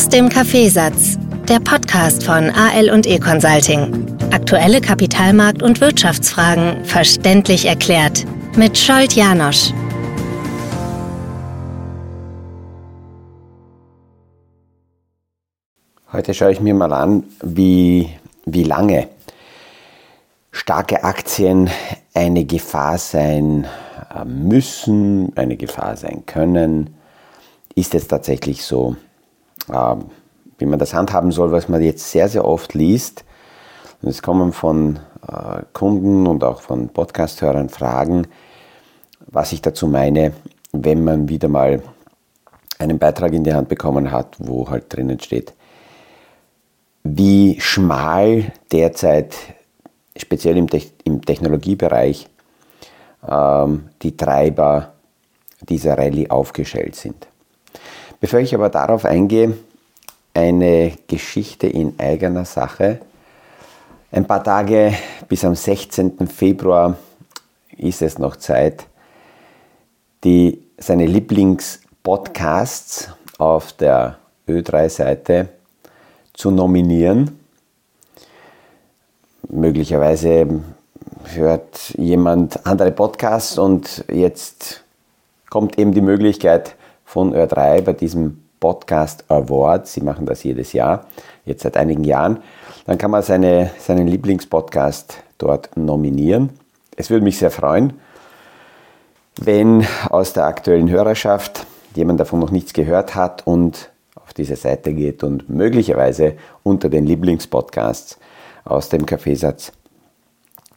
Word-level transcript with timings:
Aus 0.00 0.08
dem 0.08 0.30
Kaffeesatz, 0.30 1.18
der 1.46 1.60
Podcast 1.60 2.24
von 2.24 2.48
AL 2.48 2.88
und 2.88 3.06
E 3.06 3.18
Consulting. 3.18 4.06
Aktuelle 4.32 4.78
Kapitalmarkt- 4.78 5.62
und 5.62 5.82
Wirtschaftsfragen 5.82 6.86
verständlich 6.86 7.66
erklärt 7.66 8.24
mit 8.56 8.78
Scholt 8.78 9.12
Janosch. 9.12 9.74
Heute 16.10 16.32
schaue 16.32 16.52
ich 16.52 16.62
mir 16.62 16.72
mal 16.72 16.94
an, 16.94 17.24
wie, 17.42 18.08
wie 18.46 18.64
lange 18.64 19.06
starke 20.50 21.04
Aktien 21.04 21.68
eine 22.14 22.46
Gefahr 22.46 22.96
sein 22.96 23.66
äh, 24.14 24.24
müssen, 24.24 25.36
eine 25.36 25.58
Gefahr 25.58 25.98
sein 25.98 26.24
können. 26.24 26.94
Ist 27.74 27.94
es 27.94 28.08
tatsächlich 28.08 28.64
so? 28.64 28.96
Äh, 29.72 29.96
wie 30.60 30.66
man 30.66 30.78
das 30.78 30.94
handhaben 30.94 31.32
soll, 31.32 31.52
was 31.52 31.68
man 31.68 31.82
jetzt 31.82 32.10
sehr, 32.10 32.28
sehr 32.28 32.44
oft 32.44 32.74
liest. 32.74 33.24
Und 34.02 34.10
es 34.10 34.22
kommen 34.22 34.52
von 34.52 34.98
äh, 35.26 35.62
Kunden 35.72 36.26
und 36.26 36.44
auch 36.44 36.60
von 36.60 36.88
Podcast-Hörern 36.90 37.68
Fragen, 37.70 38.26
was 39.26 39.52
ich 39.52 39.62
dazu 39.62 39.86
meine, 39.86 40.32
wenn 40.72 41.02
man 41.02 41.28
wieder 41.28 41.48
mal 41.48 41.82
einen 42.78 42.98
Beitrag 42.98 43.32
in 43.32 43.44
die 43.44 43.54
Hand 43.54 43.68
bekommen 43.68 44.10
hat, 44.10 44.36
wo 44.38 44.68
halt 44.68 44.94
drinnen 44.94 45.20
steht, 45.20 45.54
wie 47.02 47.58
schmal 47.60 48.52
derzeit, 48.70 49.34
speziell 50.16 50.56
im, 50.56 50.68
Te 50.68 50.82
im 51.04 51.22
Technologiebereich, 51.22 52.28
ähm, 53.26 53.88
die 54.02 54.16
Treiber 54.16 54.92
dieser 55.60 55.96
Rallye 55.96 56.30
aufgestellt 56.30 56.96
sind. 56.96 57.29
Bevor 58.20 58.40
ich 58.40 58.54
aber 58.54 58.68
darauf 58.68 59.06
eingehe, 59.06 59.56
eine 60.34 60.92
Geschichte 61.08 61.66
in 61.66 61.98
eigener 61.98 62.44
Sache. 62.44 63.00
Ein 64.12 64.26
paar 64.26 64.44
Tage 64.44 64.92
bis 65.26 65.42
am 65.42 65.54
16. 65.54 66.28
Februar 66.28 66.98
ist 67.78 68.02
es 68.02 68.18
noch 68.18 68.36
Zeit, 68.36 68.84
die, 70.22 70.62
seine 70.76 71.06
Lieblingspodcasts 71.06 73.08
auf 73.38 73.72
der 73.72 74.18
Ö3-Seite 74.46 75.48
zu 76.34 76.50
nominieren. 76.50 77.40
Möglicherweise 79.48 80.60
hört 81.34 81.94
jemand 81.96 82.66
andere 82.66 82.92
Podcasts 82.92 83.56
und 83.56 84.04
jetzt 84.12 84.84
kommt 85.48 85.78
eben 85.78 85.94
die 85.94 86.02
Möglichkeit 86.02 86.76
von 87.10 87.34
Ö3 87.34 87.82
bei 87.82 87.92
diesem 87.92 88.44
Podcast 88.60 89.24
Award, 89.28 89.88
sie 89.88 90.00
machen 90.00 90.26
das 90.26 90.44
jedes 90.44 90.72
Jahr, 90.72 91.06
jetzt 91.44 91.64
seit 91.64 91.76
einigen 91.76 92.04
Jahren, 92.04 92.38
dann 92.86 92.98
kann 92.98 93.10
man 93.10 93.24
seine, 93.24 93.72
seinen 93.80 94.06
Lieblingspodcast 94.06 95.16
dort 95.36 95.76
nominieren. 95.76 96.50
Es 96.94 97.10
würde 97.10 97.24
mich 97.24 97.36
sehr 97.36 97.50
freuen, 97.50 97.94
wenn 99.40 99.84
aus 100.08 100.34
der 100.34 100.44
aktuellen 100.44 100.88
Hörerschaft 100.88 101.66
jemand 101.96 102.20
davon 102.20 102.38
noch 102.38 102.52
nichts 102.52 102.74
gehört 102.74 103.16
hat 103.16 103.44
und 103.44 103.90
auf 104.14 104.32
diese 104.32 104.54
Seite 104.54 104.94
geht 104.94 105.24
und 105.24 105.48
möglicherweise 105.48 106.34
unter 106.62 106.88
den 106.88 107.06
Lieblingspodcasts 107.06 108.20
aus 108.64 108.88
dem 108.88 109.04
Kaffeesatz 109.04 109.72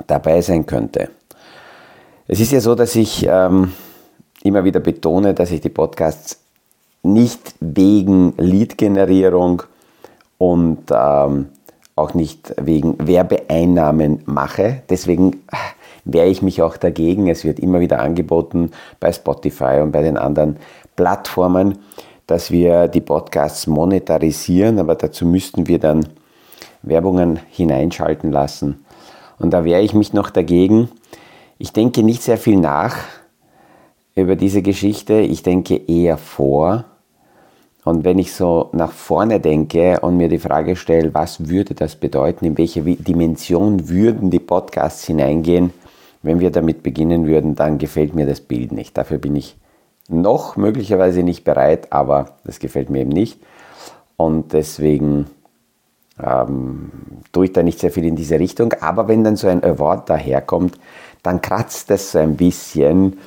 dabei 0.07 0.41
sein 0.41 0.65
könnte. 0.65 1.11
Es 2.27 2.39
ist 2.39 2.51
ja 2.51 2.59
so, 2.59 2.73
dass 2.73 2.95
ich 2.95 3.23
ähm, 3.29 3.73
immer 4.43 4.63
wieder 4.63 4.79
betone, 4.79 5.33
dass 5.33 5.51
ich 5.51 5.61
die 5.61 5.69
Podcasts 5.69 6.39
nicht 7.01 7.55
wegen 7.59 8.33
Lead-Generierung 8.37 9.63
und 10.37 10.83
ähm, 10.91 11.47
auch 11.95 12.13
nicht 12.13 12.53
wegen 12.61 12.95
Werbeeinnahmen 13.05 14.23
mache. 14.25 14.83
Deswegen 14.89 15.43
wehre 16.05 16.27
ich 16.27 16.41
mich 16.41 16.61
auch 16.61 16.77
dagegen. 16.77 17.29
Es 17.29 17.43
wird 17.43 17.59
immer 17.59 17.79
wieder 17.79 17.99
angeboten 17.99 18.71
bei 18.99 19.11
Spotify 19.11 19.79
und 19.81 19.91
bei 19.91 20.01
den 20.01 20.17
anderen 20.17 20.57
Plattformen, 20.95 21.79
dass 22.27 22.51
wir 22.51 22.87
die 22.87 23.01
Podcasts 23.01 23.67
monetarisieren, 23.67 24.79
aber 24.79 24.95
dazu 24.95 25.25
müssten 25.25 25.67
wir 25.67 25.79
dann 25.79 26.07
Werbungen 26.81 27.39
hineinschalten 27.49 28.31
lassen. 28.31 28.85
Und 29.39 29.51
da 29.51 29.63
wehre 29.63 29.81
ich 29.81 29.93
mich 29.93 30.13
noch 30.13 30.29
dagegen. 30.29 30.89
Ich 31.57 31.73
denke 31.73 32.03
nicht 32.03 32.23
sehr 32.23 32.37
viel 32.37 32.57
nach 32.57 32.97
über 34.15 34.35
diese 34.35 34.61
Geschichte. 34.61 35.15
Ich 35.15 35.43
denke 35.43 35.75
eher 35.75 36.17
vor. 36.17 36.85
Und 37.83 38.05
wenn 38.05 38.17
ich 38.17 38.33
so 38.33 38.69
nach 38.71 38.91
vorne 38.91 39.39
denke 39.39 39.99
und 39.99 40.15
mir 40.15 40.29
die 40.29 40.39
Frage 40.39 40.75
stelle, 40.75 41.13
was 41.13 41.49
würde 41.49 41.73
das 41.73 41.95
bedeuten, 41.95 42.45
in 42.45 42.57
welche 42.57 42.81
Dimension 42.81 43.89
würden 43.89 44.29
die 44.29 44.39
Podcasts 44.39 45.05
hineingehen, 45.05 45.73
wenn 46.21 46.39
wir 46.39 46.51
damit 46.51 46.83
beginnen 46.83 47.27
würden, 47.27 47.55
dann 47.55 47.77
gefällt 47.77 48.15
mir 48.15 48.25
das 48.25 48.39
Bild 48.39 48.71
nicht. 48.71 48.97
Dafür 48.97 49.17
bin 49.17 49.35
ich 49.35 49.57
noch 50.07 50.55
möglicherweise 50.55 51.23
nicht 51.23 51.43
bereit, 51.43 51.91
aber 51.91 52.37
das 52.45 52.59
gefällt 52.59 52.89
mir 52.89 53.01
eben 53.01 53.09
nicht. 53.09 53.39
Und 54.15 54.53
deswegen 54.53 55.27
ähm, 56.21 56.91
tue 57.33 57.45
ich 57.45 57.53
da 57.53 57.63
nicht 57.63 57.79
sehr 57.79 57.91
viel 57.91 58.05
in 58.05 58.15
diese 58.15 58.39
Richtung. 58.39 58.73
Aber 58.79 59.09
wenn 59.09 59.25
dann 59.25 59.35
so 59.35 59.47
ein 59.47 59.63
Award 59.63 60.09
daherkommt, 60.09 60.79
dann 61.23 61.41
kratzt 61.41 61.89
das 61.89 62.11
so 62.11 62.19
ein 62.19 62.37
bisschen, 62.37 63.17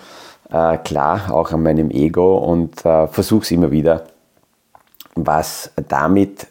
äh, 0.51 0.79
klar, 0.79 1.33
auch 1.33 1.53
an 1.53 1.63
meinem 1.63 1.91
Ego 1.91 2.39
und 2.39 2.85
äh, 2.85 3.07
versuche 3.09 3.43
es 3.43 3.51
immer 3.51 3.71
wieder, 3.71 4.05
was 5.15 5.71
damit, 5.89 6.47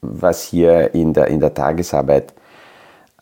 was 0.00 0.42
hier 0.42 0.94
in 0.94 1.12
der, 1.12 1.28
in 1.28 1.40
der 1.40 1.54
Tagesarbeit 1.54 2.34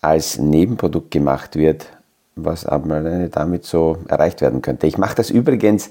als 0.01 0.39
Nebenprodukt 0.39 1.11
gemacht 1.11 1.57
wird, 1.57 1.87
was 2.35 2.67
aber 2.67 3.29
damit 3.29 3.65
so 3.65 3.99
erreicht 4.09 4.41
werden 4.41 4.63
könnte. 4.63 4.87
Ich 4.87 4.99
mache 4.99 5.15
das 5.15 5.31
übrigens 5.31 5.91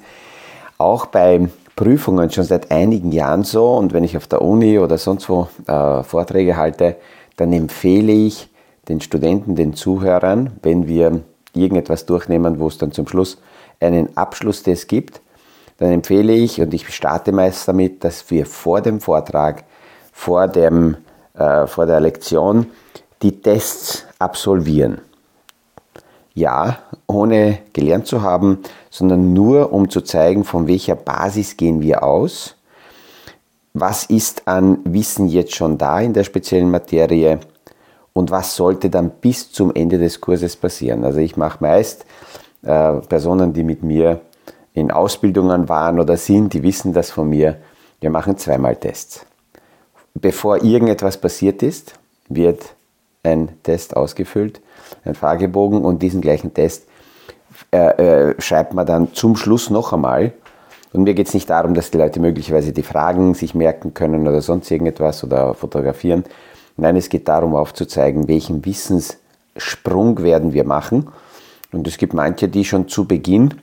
auch 0.78 1.06
bei 1.06 1.48
Prüfungen 1.76 2.30
schon 2.32 2.44
seit 2.44 2.72
einigen 2.72 3.12
Jahren 3.12 3.44
so 3.44 3.76
und 3.76 3.94
wenn 3.94 4.04
ich 4.04 4.18
auf 4.18 4.28
der 4.28 4.42
Uni 4.42 4.80
oder 4.80 4.98
sonst 4.98 5.30
wo 5.30 5.48
äh, 5.68 6.04
Vorträge 6.04 6.58
halte, 6.58 6.98
dann 7.38 7.54
empfehle 7.54 8.12
ich 8.12 8.50
den 8.90 9.00
Studenten, 9.00 9.56
den 9.56 9.74
Zuhörern, 9.74 10.52
wenn 10.64 10.88
wir 10.88 11.22
irgendetwas 11.54 12.06
durchnehmen, 12.06 12.60
wo 12.60 12.68
es 12.68 12.78
dann 12.78 12.92
zum 12.92 13.08
Schluss 13.08 13.38
einen 13.82 14.16
Abschlusstest 14.16 14.88
gibt, 14.88 15.22
dann 15.78 15.92
empfehle 15.92 16.34
ich 16.34 16.62
und 16.62 16.74
ich 16.74 16.88
starte 16.94 17.32
meist 17.32 17.68
damit, 17.68 18.04
dass 18.04 18.30
wir 18.30 18.46
vor 18.46 18.82
dem 18.82 19.02
Vortrag, 19.02 19.64
vor, 20.12 20.48
dem, 20.48 20.98
äh, 21.34 21.66
vor 21.66 21.86
der 21.86 22.00
Lektion 22.00 22.68
die 23.22 23.42
Tests 23.42 24.06
absolvieren. 24.20 25.02
Ja, 26.34 26.80
ohne 27.08 27.60
gelernt 27.74 28.08
zu 28.08 28.22
haben, 28.22 28.60
sondern 28.90 29.34
nur 29.34 29.74
um 29.74 29.90
zu 29.90 30.02
zeigen, 30.02 30.44
von 30.44 30.68
welcher 30.68 30.96
Basis 30.96 31.58
gehen 31.58 31.82
wir 31.82 32.04
aus, 32.04 32.56
was 33.74 34.06
ist 34.06 34.48
an 34.48 34.80
Wissen 34.84 35.28
jetzt 35.28 35.56
schon 35.56 35.78
da 35.78 36.00
in 36.00 36.14
der 36.14 36.24
speziellen 36.24 36.70
Materie 36.70 37.40
und 38.14 38.32
was 38.32 38.56
sollte 38.56 38.90
dann 38.90 39.10
bis 39.10 39.52
zum 39.52 39.74
Ende 39.74 39.98
des 39.98 40.22
Kurses 40.22 40.56
passieren. 40.56 41.04
Also 41.04 41.20
ich 41.20 41.38
mache 41.38 41.58
meist 41.62 42.06
äh, 42.64 42.94
Personen, 43.08 43.54
die 43.54 43.64
mit 43.64 43.84
mir 43.84 44.22
in 44.74 44.92
Ausbildungen 44.92 45.68
waren 45.70 46.00
oder 46.00 46.18
sind, 46.18 46.54
die 46.54 46.64
wissen 46.64 46.94
das 46.94 47.12
von 47.12 47.30
mir. 47.30 47.58
Wir 48.00 48.10
machen 48.10 48.38
zweimal 48.38 48.76
Tests. 48.76 49.26
Bevor 50.14 50.64
irgendetwas 50.64 51.18
passiert 51.18 51.64
ist, 51.64 51.94
wird 52.30 52.74
ein 53.24 53.50
Test 53.64 53.96
ausgefüllt, 53.96 54.62
ein 55.06 55.16
Fragebogen 55.16 55.84
und 55.84 56.02
diesen 56.02 56.22
gleichen 56.22 56.54
Test 56.54 56.88
äh, 57.72 58.30
äh, 58.32 58.42
schreibt 58.42 58.74
man 58.74 58.86
dann 58.86 59.14
zum 59.14 59.36
Schluss 59.36 59.70
noch 59.70 59.94
einmal. 59.94 60.34
Und 60.94 61.04
mir 61.04 61.14
geht 61.14 61.28
es 61.28 61.34
nicht 61.34 61.50
darum, 61.50 61.74
dass 61.74 61.92
die 61.92 61.98
Leute 61.98 62.20
möglicherweise 62.20 62.74
die 62.74 62.84
Fragen 62.84 63.34
sich 63.34 63.56
merken 63.56 63.94
können 63.94 64.28
oder 64.28 64.42
sonst 64.42 64.70
irgendetwas 64.70 65.24
oder 65.24 65.54
fotografieren. 65.54 66.26
Nein, 66.76 66.98
es 66.98 67.10
geht 67.10 67.28
darum 67.28 67.56
aufzuzeigen, 67.56 68.28
welchen 68.28 68.66
Wissenssprung 68.66 70.22
werden 70.22 70.54
wir 70.54 70.66
machen. 70.66 71.08
Und 71.72 71.88
es 71.88 71.98
gibt 71.98 72.14
manche, 72.14 72.48
die 72.50 72.66
schon 72.66 72.88
zu 72.88 73.06
Beginn 73.06 73.54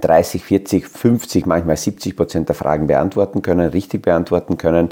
30, 0.00 0.42
40, 0.42 0.86
50, 0.86 1.46
manchmal 1.46 1.76
70 1.76 2.16
Prozent 2.16 2.48
der 2.48 2.56
Fragen 2.56 2.86
beantworten 2.86 3.42
können, 3.42 3.68
richtig 3.70 4.02
beantworten 4.02 4.56
können. 4.56 4.90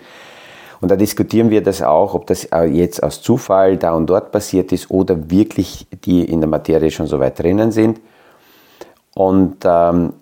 Und 0.80 0.90
da 0.90 0.96
diskutieren 0.96 1.50
wir 1.50 1.62
das 1.62 1.82
auch, 1.82 2.14
ob 2.14 2.26
das 2.26 2.48
jetzt 2.70 3.02
aus 3.02 3.20
Zufall 3.22 3.76
da 3.76 3.92
und 3.92 4.08
dort 4.08 4.30
passiert 4.30 4.70
ist 4.72 4.90
oder 4.90 5.30
wirklich 5.30 5.86
die 6.04 6.25
in 6.25 6.40
der 6.40 6.48
Materie 6.48 6.90
schon 6.90 7.06
so 7.06 7.19
weit 7.19 7.38
drinnen 7.38 7.72
sind. 7.72 8.00
Und 9.14 9.56
ähm, 9.64 10.12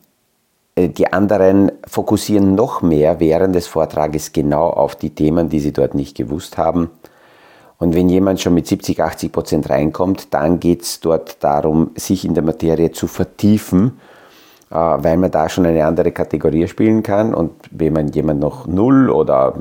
die 0.78 1.12
anderen 1.12 1.72
fokussieren 1.86 2.54
noch 2.54 2.82
mehr 2.82 3.20
während 3.20 3.54
des 3.54 3.66
Vortrages 3.66 4.32
genau 4.32 4.68
auf 4.68 4.94
die 4.96 5.10
Themen, 5.10 5.48
die 5.48 5.60
sie 5.60 5.72
dort 5.72 5.94
nicht 5.94 6.16
gewusst 6.16 6.56
haben. 6.58 6.90
Und 7.78 7.94
wenn 7.94 8.08
jemand 8.08 8.40
schon 8.40 8.54
mit 8.54 8.66
70, 8.66 9.02
80 9.02 9.32
Prozent 9.32 9.70
reinkommt, 9.70 10.32
dann 10.32 10.60
geht 10.60 10.82
es 10.82 11.00
dort 11.00 11.42
darum, 11.44 11.90
sich 11.94 12.24
in 12.24 12.34
der 12.34 12.42
Materie 12.42 12.92
zu 12.92 13.06
vertiefen 13.06 13.98
weil 14.68 15.16
man 15.16 15.30
da 15.30 15.48
schon 15.48 15.66
eine 15.66 15.86
andere 15.86 16.10
Kategorie 16.10 16.66
spielen 16.66 17.02
kann 17.02 17.34
und 17.34 17.52
wenn 17.70 17.92
man 17.92 18.08
jemand 18.08 18.40
noch 18.40 18.66
0 18.66 19.10
oder 19.10 19.54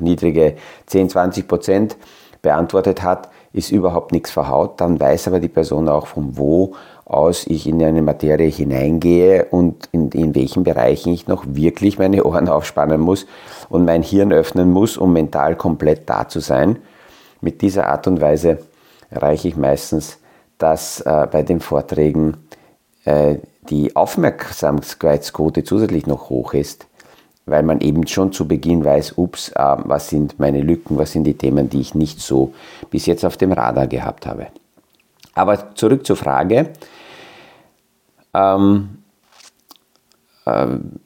niedrige 0.00 0.54
10, 0.86 1.10
20 1.10 1.48
Prozent 1.48 1.96
beantwortet 2.40 3.02
hat, 3.02 3.30
ist 3.52 3.72
überhaupt 3.72 4.12
nichts 4.12 4.30
verhaut, 4.30 4.80
dann 4.80 5.00
weiß 5.00 5.28
aber 5.28 5.40
die 5.40 5.48
Person 5.48 5.88
auch, 5.88 6.06
von 6.06 6.36
wo 6.36 6.74
aus 7.04 7.46
ich 7.46 7.66
in 7.66 7.82
eine 7.82 8.02
Materie 8.02 8.48
hineingehe 8.48 9.46
und 9.50 9.88
in, 9.90 10.10
in 10.10 10.34
welchen 10.34 10.62
Bereichen 10.62 11.12
ich 11.12 11.26
noch 11.26 11.44
wirklich 11.46 11.98
meine 11.98 12.22
Ohren 12.24 12.48
aufspannen 12.48 13.00
muss 13.00 13.26
und 13.70 13.86
mein 13.86 14.02
Hirn 14.02 14.32
öffnen 14.32 14.70
muss, 14.70 14.96
um 14.96 15.14
mental 15.14 15.56
komplett 15.56 16.08
da 16.08 16.28
zu 16.28 16.40
sein. 16.40 16.76
Mit 17.40 17.62
dieser 17.62 17.86
Art 17.86 18.06
und 18.06 18.20
Weise 18.20 18.58
erreiche 19.10 19.48
ich 19.48 19.56
meistens, 19.56 20.18
dass 20.58 21.00
äh, 21.00 21.26
bei 21.30 21.42
den 21.42 21.60
Vorträgen 21.60 22.36
äh, 23.04 23.36
die 23.68 23.94
Aufmerksamkeitsquote 23.94 25.64
zusätzlich 25.64 26.06
noch 26.06 26.30
hoch 26.30 26.54
ist, 26.54 26.86
weil 27.46 27.62
man 27.62 27.80
eben 27.80 28.06
schon 28.06 28.32
zu 28.32 28.48
Beginn 28.48 28.84
weiß, 28.84 29.14
ups, 29.16 29.50
äh, 29.50 29.76
was 29.84 30.08
sind 30.08 30.38
meine 30.38 30.60
Lücken, 30.60 30.98
was 30.98 31.12
sind 31.12 31.24
die 31.24 31.38
Themen, 31.38 31.70
die 31.70 31.80
ich 31.80 31.94
nicht 31.94 32.20
so 32.20 32.54
bis 32.90 33.06
jetzt 33.06 33.24
auf 33.24 33.36
dem 33.36 33.52
Radar 33.52 33.86
gehabt 33.86 34.26
habe. 34.26 34.48
Aber 35.34 35.74
zurück 35.76 36.04
zur 36.04 36.16
Frage. 36.16 36.70
Ähm, 38.34 38.98
ähm, 40.46 41.00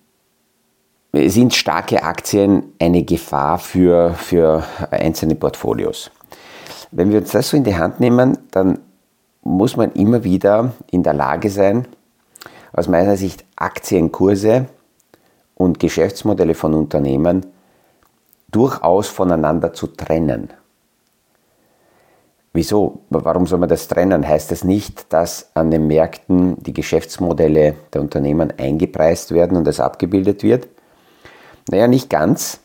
sind 1.12 1.52
starke 1.54 2.02
Aktien 2.02 2.72
eine 2.78 3.04
Gefahr 3.04 3.58
für, 3.58 4.14
für 4.14 4.64
einzelne 4.90 5.34
Portfolios? 5.34 6.10
Wenn 6.92 7.10
wir 7.10 7.18
uns 7.18 7.32
das 7.32 7.48
so 7.48 7.56
in 7.56 7.64
die 7.64 7.74
Hand 7.74 8.00
nehmen, 8.00 8.38
dann 8.50 8.78
muss 9.42 9.76
man 9.76 9.92
immer 9.92 10.24
wieder 10.24 10.72
in 10.90 11.02
der 11.02 11.14
Lage 11.14 11.50
sein, 11.50 11.88
aus 12.72 12.86
meiner 12.86 13.16
Sicht 13.16 13.44
Aktienkurse 13.56 14.66
und 15.54 15.80
Geschäftsmodelle 15.80 16.54
von 16.54 16.74
Unternehmen 16.74 17.46
durchaus 18.50 19.08
voneinander 19.08 19.72
zu 19.72 19.86
trennen. 19.86 20.50
Wieso? 22.52 23.00
Warum 23.08 23.46
soll 23.46 23.58
man 23.58 23.70
das 23.70 23.88
trennen? 23.88 24.28
Heißt 24.28 24.50
das 24.50 24.62
nicht, 24.62 25.10
dass 25.14 25.50
an 25.54 25.70
den 25.70 25.86
Märkten 25.86 26.62
die 26.62 26.74
Geschäftsmodelle 26.74 27.74
der 27.94 28.00
Unternehmen 28.02 28.52
eingepreist 28.58 29.32
werden 29.32 29.56
und 29.56 29.66
das 29.66 29.80
abgebildet 29.80 30.42
wird? 30.42 30.68
Naja, 31.70 31.88
nicht 31.88 32.10
ganz, 32.10 32.60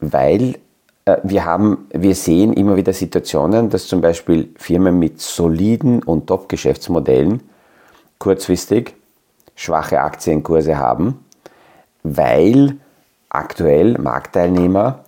weil 0.00 0.56
wir, 1.22 1.44
haben, 1.44 1.88
wir 1.92 2.14
sehen 2.14 2.52
immer 2.52 2.76
wieder 2.76 2.92
Situationen, 2.92 3.70
dass 3.70 3.86
zum 3.86 4.00
Beispiel 4.00 4.50
Firmen 4.56 4.98
mit 4.98 5.20
soliden 5.20 6.02
und 6.02 6.26
Top-Geschäftsmodellen 6.28 7.40
kurzfristig 8.18 8.94
schwache 9.56 10.00
Aktienkurse 10.00 10.78
haben, 10.78 11.24
weil 12.04 12.76
aktuell 13.28 13.98
Marktteilnehmer, 13.98 15.00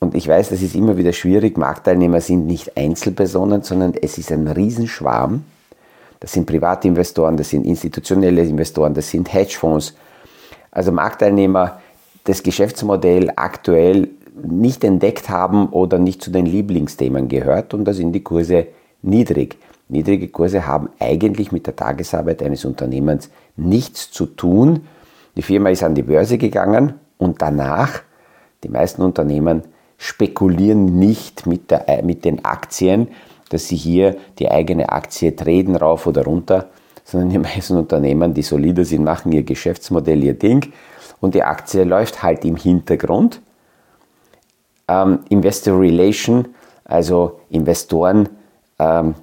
und 0.00 0.14
ich 0.14 0.26
weiß, 0.26 0.48
das 0.48 0.62
ist 0.62 0.74
immer 0.74 0.96
wieder 0.96 1.12
schwierig, 1.12 1.56
Marktteilnehmer 1.56 2.20
sind 2.20 2.46
nicht 2.46 2.76
Einzelpersonen, 2.76 3.62
sondern 3.62 3.94
es 4.00 4.18
ist 4.18 4.32
ein 4.32 4.48
Riesenschwarm. 4.48 5.44
Das 6.18 6.32
sind 6.32 6.46
Privatinvestoren, 6.46 7.36
das 7.36 7.50
sind 7.50 7.64
institutionelle 7.64 8.42
Investoren, 8.42 8.94
das 8.94 9.10
sind 9.10 9.32
Hedgefonds. 9.32 9.94
Also 10.70 10.90
Marktteilnehmer 10.92 11.80
das 12.24 12.42
Geschäftsmodell 12.42 13.32
aktuell 13.36 14.08
nicht 14.46 14.84
entdeckt 14.84 15.28
haben 15.28 15.68
oder 15.68 15.98
nicht 15.98 16.22
zu 16.22 16.30
den 16.30 16.46
Lieblingsthemen 16.46 17.28
gehört 17.28 17.74
und 17.74 17.84
da 17.84 17.92
sind 17.92 18.12
die 18.12 18.22
Kurse 18.22 18.66
niedrig. 19.02 19.56
Niedrige 19.88 20.28
Kurse 20.28 20.66
haben 20.66 20.88
eigentlich 21.00 21.50
mit 21.50 21.66
der 21.66 21.74
Tagesarbeit 21.74 22.42
eines 22.42 22.64
Unternehmens 22.64 23.30
nichts 23.56 24.10
zu 24.10 24.26
tun. 24.26 24.86
Die 25.36 25.42
Firma 25.42 25.70
ist 25.70 25.82
an 25.82 25.94
die 25.94 26.02
Börse 26.02 26.38
gegangen 26.38 26.94
und 27.18 27.42
danach, 27.42 28.02
die 28.62 28.68
meisten 28.68 29.02
Unternehmen 29.02 29.62
spekulieren 29.98 30.98
nicht 30.98 31.46
mit, 31.46 31.70
der, 31.70 32.02
mit 32.04 32.24
den 32.24 32.44
Aktien, 32.44 33.08
dass 33.50 33.68
sie 33.68 33.76
hier 33.76 34.16
die 34.38 34.50
eigene 34.50 34.90
Aktie 34.90 35.34
treten 35.34 35.76
rauf 35.76 36.06
oder 36.06 36.24
runter, 36.24 36.70
sondern 37.04 37.30
die 37.30 37.38
meisten 37.56 37.76
Unternehmen, 37.76 38.32
die 38.32 38.42
solider 38.42 38.84
sind, 38.84 39.04
machen 39.04 39.32
ihr 39.32 39.42
Geschäftsmodell, 39.42 40.22
ihr 40.22 40.34
Ding 40.34 40.72
und 41.20 41.34
die 41.34 41.42
Aktie 41.42 41.84
läuft 41.84 42.22
halt 42.22 42.44
im 42.44 42.56
Hintergrund. 42.56 43.40
Ähm, 44.90 45.20
Investor 45.28 45.80
Relation, 45.80 46.48
also 46.84 47.38
Investoren 47.50 48.28
ähm, 48.80 49.14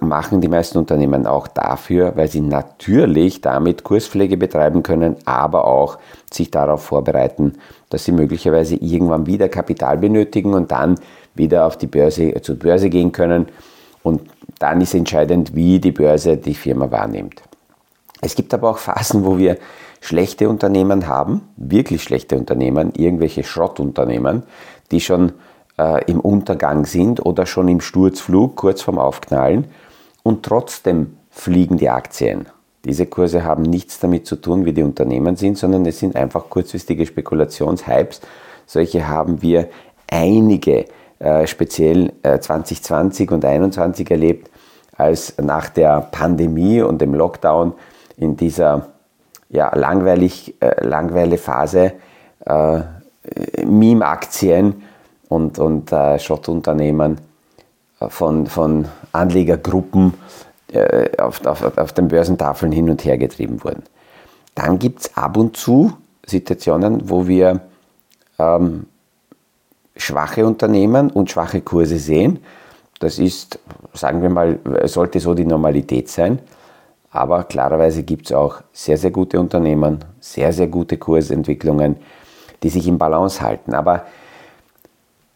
machen 0.00 0.40
die 0.40 0.48
meisten 0.48 0.78
Unternehmen 0.78 1.26
auch 1.26 1.46
dafür, 1.46 2.12
weil 2.16 2.28
sie 2.28 2.40
natürlich 2.40 3.42
damit 3.42 3.84
Kurspflege 3.84 4.38
betreiben 4.38 4.82
können, 4.82 5.16
aber 5.26 5.66
auch 5.66 5.98
sich 6.32 6.50
darauf 6.50 6.84
vorbereiten, 6.84 7.54
dass 7.90 8.04
sie 8.04 8.12
möglicherweise 8.12 8.76
irgendwann 8.76 9.26
wieder 9.26 9.50
Kapital 9.50 9.98
benötigen 9.98 10.54
und 10.54 10.70
dann 10.70 10.98
wieder 11.34 11.66
auf 11.66 11.76
die 11.76 11.88
Börse, 11.88 12.40
zur 12.40 12.56
Börse 12.56 12.88
gehen 12.88 13.12
können. 13.12 13.48
Und 14.02 14.22
dann 14.58 14.80
ist 14.80 14.94
entscheidend, 14.94 15.54
wie 15.54 15.80
die 15.80 15.92
Börse 15.92 16.38
die 16.38 16.54
Firma 16.54 16.90
wahrnimmt. 16.90 17.42
Es 18.22 18.34
gibt 18.34 18.54
aber 18.54 18.70
auch 18.70 18.78
Phasen, 18.78 19.24
wo 19.24 19.36
wir 19.36 19.58
schlechte 20.02 20.48
Unternehmen 20.48 21.06
haben, 21.06 21.42
wirklich 21.56 22.02
schlechte 22.02 22.36
Unternehmen, 22.36 22.92
irgendwelche 22.96 23.44
Schrottunternehmen, 23.44 24.42
die 24.90 25.00
schon 25.00 25.32
äh, 25.78 26.04
im 26.10 26.18
Untergang 26.18 26.84
sind 26.86 27.24
oder 27.24 27.46
schon 27.46 27.68
im 27.68 27.80
Sturzflug 27.80 28.56
kurz 28.56 28.82
vorm 28.82 28.98
Aufknallen 28.98 29.66
und 30.24 30.42
trotzdem 30.42 31.16
fliegen 31.30 31.76
die 31.76 31.88
Aktien. 31.88 32.46
Diese 32.84 33.06
Kurse 33.06 33.44
haben 33.44 33.62
nichts 33.62 34.00
damit 34.00 34.26
zu 34.26 34.34
tun, 34.34 34.64
wie 34.64 34.72
die 34.72 34.82
Unternehmen 34.82 35.36
sind, 35.36 35.56
sondern 35.56 35.86
es 35.86 36.00
sind 36.00 36.16
einfach 36.16 36.50
kurzfristige 36.50 37.06
Spekulationshypes. 37.06 38.22
Solche 38.66 39.06
haben 39.06 39.40
wir 39.40 39.68
einige, 40.08 40.86
äh, 41.20 41.46
speziell 41.46 42.12
äh, 42.24 42.40
2020 42.40 43.30
und 43.30 43.42
2021 43.42 44.10
erlebt, 44.10 44.50
als 44.96 45.38
nach 45.38 45.68
der 45.68 46.00
Pandemie 46.00 46.82
und 46.82 47.00
dem 47.00 47.14
Lockdown 47.14 47.74
in 48.16 48.36
dieser 48.36 48.91
ja, 49.52 49.74
langweilig, 49.76 50.54
äh, 50.60 50.84
langweile 50.84 51.38
Phase 51.38 51.92
äh, 52.44 52.80
Meme-Aktien 53.64 54.82
und, 55.28 55.58
und 55.58 55.92
äh, 55.92 56.18
Schrottunternehmen 56.18 57.18
äh, 58.00 58.08
von, 58.08 58.46
von 58.46 58.88
Anlegergruppen 59.12 60.14
äh, 60.72 61.16
auf, 61.18 61.44
auf, 61.46 61.78
auf 61.78 61.92
den 61.92 62.08
Börsentafeln 62.08 62.72
hin 62.72 62.90
und 62.90 63.04
her 63.04 63.18
getrieben 63.18 63.62
wurden. 63.62 63.84
Dann 64.54 64.78
gibt 64.78 65.00
es 65.02 65.16
ab 65.16 65.36
und 65.36 65.56
zu 65.56 65.92
Situationen, 66.26 67.08
wo 67.08 67.26
wir 67.26 67.60
ähm, 68.38 68.86
schwache 69.96 70.46
Unternehmen 70.46 71.10
und 71.10 71.30
schwache 71.30 71.60
Kurse 71.60 71.98
sehen. 71.98 72.38
Das 73.00 73.18
ist, 73.18 73.58
sagen 73.92 74.22
wir 74.22 74.30
mal, 74.30 74.58
sollte 74.84 75.20
so 75.20 75.34
die 75.34 75.44
Normalität 75.44 76.08
sein. 76.08 76.38
Aber 77.12 77.44
klarerweise 77.44 78.02
gibt 78.02 78.26
es 78.26 78.32
auch 78.32 78.62
sehr, 78.72 78.96
sehr 78.96 79.10
gute 79.10 79.38
Unternehmen, 79.38 79.98
sehr, 80.18 80.52
sehr 80.52 80.66
gute 80.66 80.96
Kursentwicklungen, 80.96 81.96
die 82.62 82.70
sich 82.70 82.88
im 82.88 82.96
Balance 82.98 83.42
halten. 83.42 83.74
Aber 83.74 84.06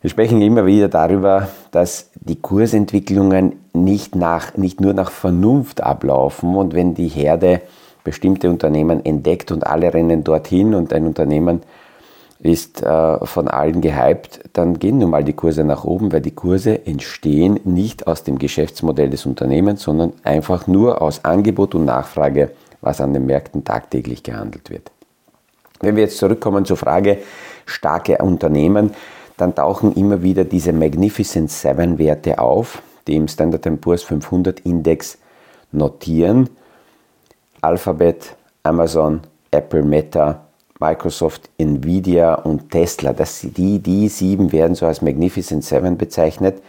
wir 0.01 0.11
sprechen 0.11 0.41
immer 0.41 0.65
wieder 0.65 0.89
darüber, 0.89 1.49
dass 1.73 2.11
die 2.15 2.41
Kursentwicklungen 2.41 3.61
nicht, 3.75 4.15
nach, 4.17 4.57
nicht 4.57 4.81
nur 4.81 4.95
nach 4.95 5.11
Vernunft 5.11 5.83
ablaufen 5.83 6.55
und 6.57 6.75
wenn 6.75 6.95
die 6.95 7.09
Herde 7.09 7.61
bestimmte 8.05 8.49
Unternehmen 8.49 9.05
entdeckt 9.05 9.53
und 9.53 9.67
alle 9.67 9.93
rennen 9.93 10.25
dorthin 10.25 10.75
und 10.75 10.93
ein 10.93 11.07
Unternehmen 11.07 11.63
ist 12.39 12.83
äh, 12.83 13.25
von 13.25 13.49
allen 13.49 13.81
gehypt, 13.81 14.41
dann 14.53 14.79
gehen 14.79 14.99
nun 14.99 15.11
mal 15.11 15.25
die 15.25 15.33
Kurse 15.33 15.65
nach 15.65 15.85
oben, 15.85 16.13
weil 16.13 16.21
die 16.21 16.35
Kurse 16.35 16.87
entstehen 16.87 17.61
nicht 17.65 18.07
aus 18.07 18.25
dem 18.25 18.39
Geschäftsmodell 18.39 19.11
des 19.11 19.27
Unternehmens, 19.27 19.83
sondern 19.83 20.13
einfach 20.23 20.67
nur 20.67 21.01
aus 21.01 21.25
Angebot 21.25 21.75
und 21.75 21.87
Nachfrage, 21.87 22.51
was 22.81 23.01
an 23.01 23.13
den 23.13 23.27
Märkten 23.27 23.65
tagtäglich 23.65 24.23
gehandelt 24.23 24.71
wird. 24.71 24.91
Wenn 25.81 25.97
wir 25.97 26.05
jetzt 26.05 26.19
zurückkommen 26.19 26.65
zur 26.65 26.77
Frage 26.77 27.19
starke 27.65 28.19
Unternehmen, 28.19 28.93
dann 29.37 29.55
tauchen 29.55 29.95
immer 29.95 30.23
wieder 30.23 30.45
diese 30.45 30.73
Magnificent 30.73 31.51
Seven 31.51 31.99
Werte 31.99 32.39
auf, 32.39 32.83
die 33.07 33.17
im 33.17 33.29
Standard 33.29 33.81
Poor's 33.81 34.03
500 34.03 34.61
Index 34.61 35.19
notieren. 35.73 36.49
Alphabet, 37.61 38.37
Amazon, 38.63 39.21
Apple, 39.51 39.83
Meta, 39.83 40.46
Microsoft, 40.79 41.49
Nvidia 41.59 42.35
und 42.35 42.71
Tesla. 42.71 43.13
Das, 43.13 43.41
die, 43.41 43.79
die 43.79 44.09
sieben 44.09 44.53
werden 44.53 44.75
so 44.75 44.87
als 44.87 45.03
Magnificent 45.03 45.65
Seven 45.65 45.97
bezeichnet. 45.97 46.63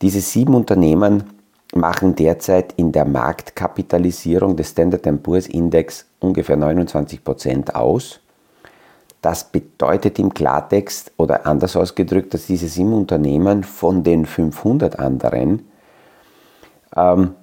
Diese 0.00 0.20
sieben 0.20 0.54
Unternehmen 0.54 1.24
machen 1.74 2.14
derzeit 2.14 2.74
in 2.76 2.92
der 2.92 3.04
Marktkapitalisierung 3.04 4.56
des 4.56 4.70
Standard 4.70 5.22
Poor's 5.22 5.46
Index 5.46 6.06
ungefähr 6.20 6.56
29 6.56 7.24
Prozent 7.24 7.74
aus. 7.74 8.20
Das 9.22 9.44
bedeutet 9.44 10.18
im 10.18 10.34
Klartext 10.34 11.12
oder 11.16 11.46
anders 11.46 11.76
ausgedrückt, 11.76 12.34
dass 12.34 12.46
diese 12.46 12.68
sieben 12.68 12.92
Unternehmen 12.92 13.62
von 13.62 14.02
den 14.02 14.26
500 14.26 14.98
anderen 14.98 15.64
ähm, 16.96 17.34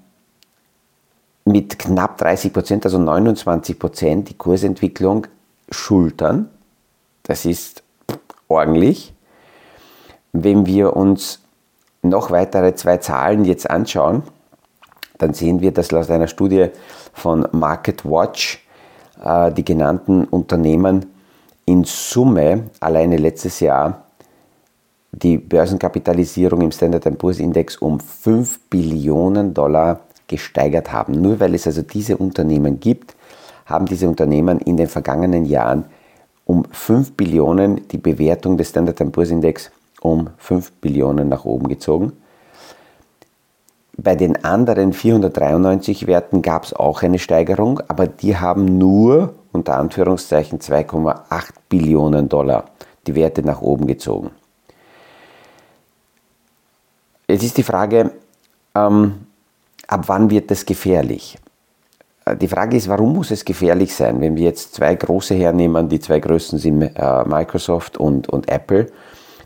mit 1.45 1.79
knapp 1.79 2.17
30 2.17 2.53
Prozent, 2.53 2.85
also 2.85 2.99
29 2.99 3.79
Prozent, 3.79 4.29
die 4.29 4.37
Kursentwicklung 4.37 5.27
schultern. 5.71 6.49
Das 7.23 7.45
ist 7.45 7.83
ordentlich. 8.47 9.13
Wenn 10.31 10.65
wir 10.65 10.95
uns 10.95 11.41
noch 12.01 12.31
weitere 12.31 12.75
zwei 12.75 12.97
Zahlen 12.97 13.45
jetzt 13.45 13.69
anschauen, 13.69 14.23
dann 15.17 15.33
sehen 15.33 15.61
wir, 15.61 15.71
dass 15.71 15.91
laut 15.91 16.09
einer 16.09 16.27
Studie 16.27 16.67
von 17.13 17.47
Market 17.51 18.05
Watch 18.05 18.65
äh, 19.23 19.51
die 19.51 19.65
genannten 19.65 20.23
Unternehmen 20.25 21.05
in 21.65 21.83
Summe 21.83 22.69
alleine 22.79 23.17
letztes 23.17 23.59
Jahr 23.59 24.05
die 25.11 25.37
Börsenkapitalisierung 25.37 26.61
im 26.61 26.71
Standard 26.71 27.17
Poor's 27.17 27.39
Index 27.39 27.77
um 27.77 27.99
5 27.99 28.59
Billionen 28.69 29.53
Dollar 29.53 30.01
gesteigert 30.27 30.91
haben. 30.91 31.13
Nur 31.21 31.39
weil 31.39 31.55
es 31.55 31.67
also 31.67 31.81
diese 31.81 32.17
Unternehmen 32.17 32.79
gibt, 32.79 33.15
haben 33.69 33.85
diese 33.85 34.07
Unternehmen 34.07 34.59
in 34.59 34.77
den 34.77 34.87
vergangenen 34.87 35.45
Jahren 35.45 35.85
um 36.45 36.65
5 36.71 37.13
Billionen 37.13 37.87
die 37.89 37.97
Bewertung 37.97 38.57
des 38.57 38.69
Standard 38.69 39.11
Poor's 39.11 39.29
Index 39.29 39.71
um 40.01 40.29
5 40.37 40.71
Billionen 40.81 41.29
nach 41.29 41.45
oben 41.45 41.67
gezogen. 41.67 42.13
Bei 43.95 44.15
den 44.15 44.43
anderen 44.45 44.93
493 44.93 46.07
Werten 46.07 46.41
gab 46.41 46.63
es 46.63 46.73
auch 46.73 47.03
eine 47.03 47.19
Steigerung, 47.19 47.81
aber 47.87 48.07
die 48.07 48.37
haben 48.37 48.77
nur 48.77 49.35
unter 49.51 49.77
Anführungszeichen 49.77 50.59
2,8 50.59 51.49
Billionen 51.67 52.29
Dollar 52.29 52.65
die 53.05 53.15
Werte 53.15 53.43
nach 53.43 53.61
oben 53.61 53.87
gezogen. 53.87 54.31
Jetzt 57.27 57.43
ist 57.43 57.57
die 57.57 57.63
Frage, 57.63 58.11
ähm, 58.73 59.27
ab 59.87 60.03
wann 60.07 60.29
wird 60.29 60.49
das 60.49 60.65
gefährlich? 60.65 61.37
Die 62.35 62.47
Frage 62.47 62.77
ist, 62.77 62.87
warum 62.87 63.13
muss 63.13 63.31
es 63.31 63.45
gefährlich 63.45 63.93
sein? 63.93 64.19
Wenn 64.21 64.35
wir 64.35 64.43
jetzt 64.43 64.75
zwei 64.75 64.95
große 64.95 65.35
hernehmen, 65.35 65.89
die 65.89 65.99
zwei 65.99 66.19
größten 66.19 66.59
sind 66.59 66.81
äh, 66.81 67.23
Microsoft 67.25 67.97
und, 67.97 68.27
und 68.29 68.49
Apple, 68.49 68.87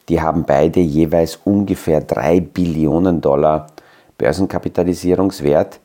die 0.09 0.21
haben 0.21 0.43
beide 0.43 0.79
jeweils 0.79 1.39
ungefähr 1.43 2.01
3 2.01 2.41
Billionen 2.41 3.21
Dollar 3.21 3.67
Börsenkapitalisierungswert. 4.17 5.79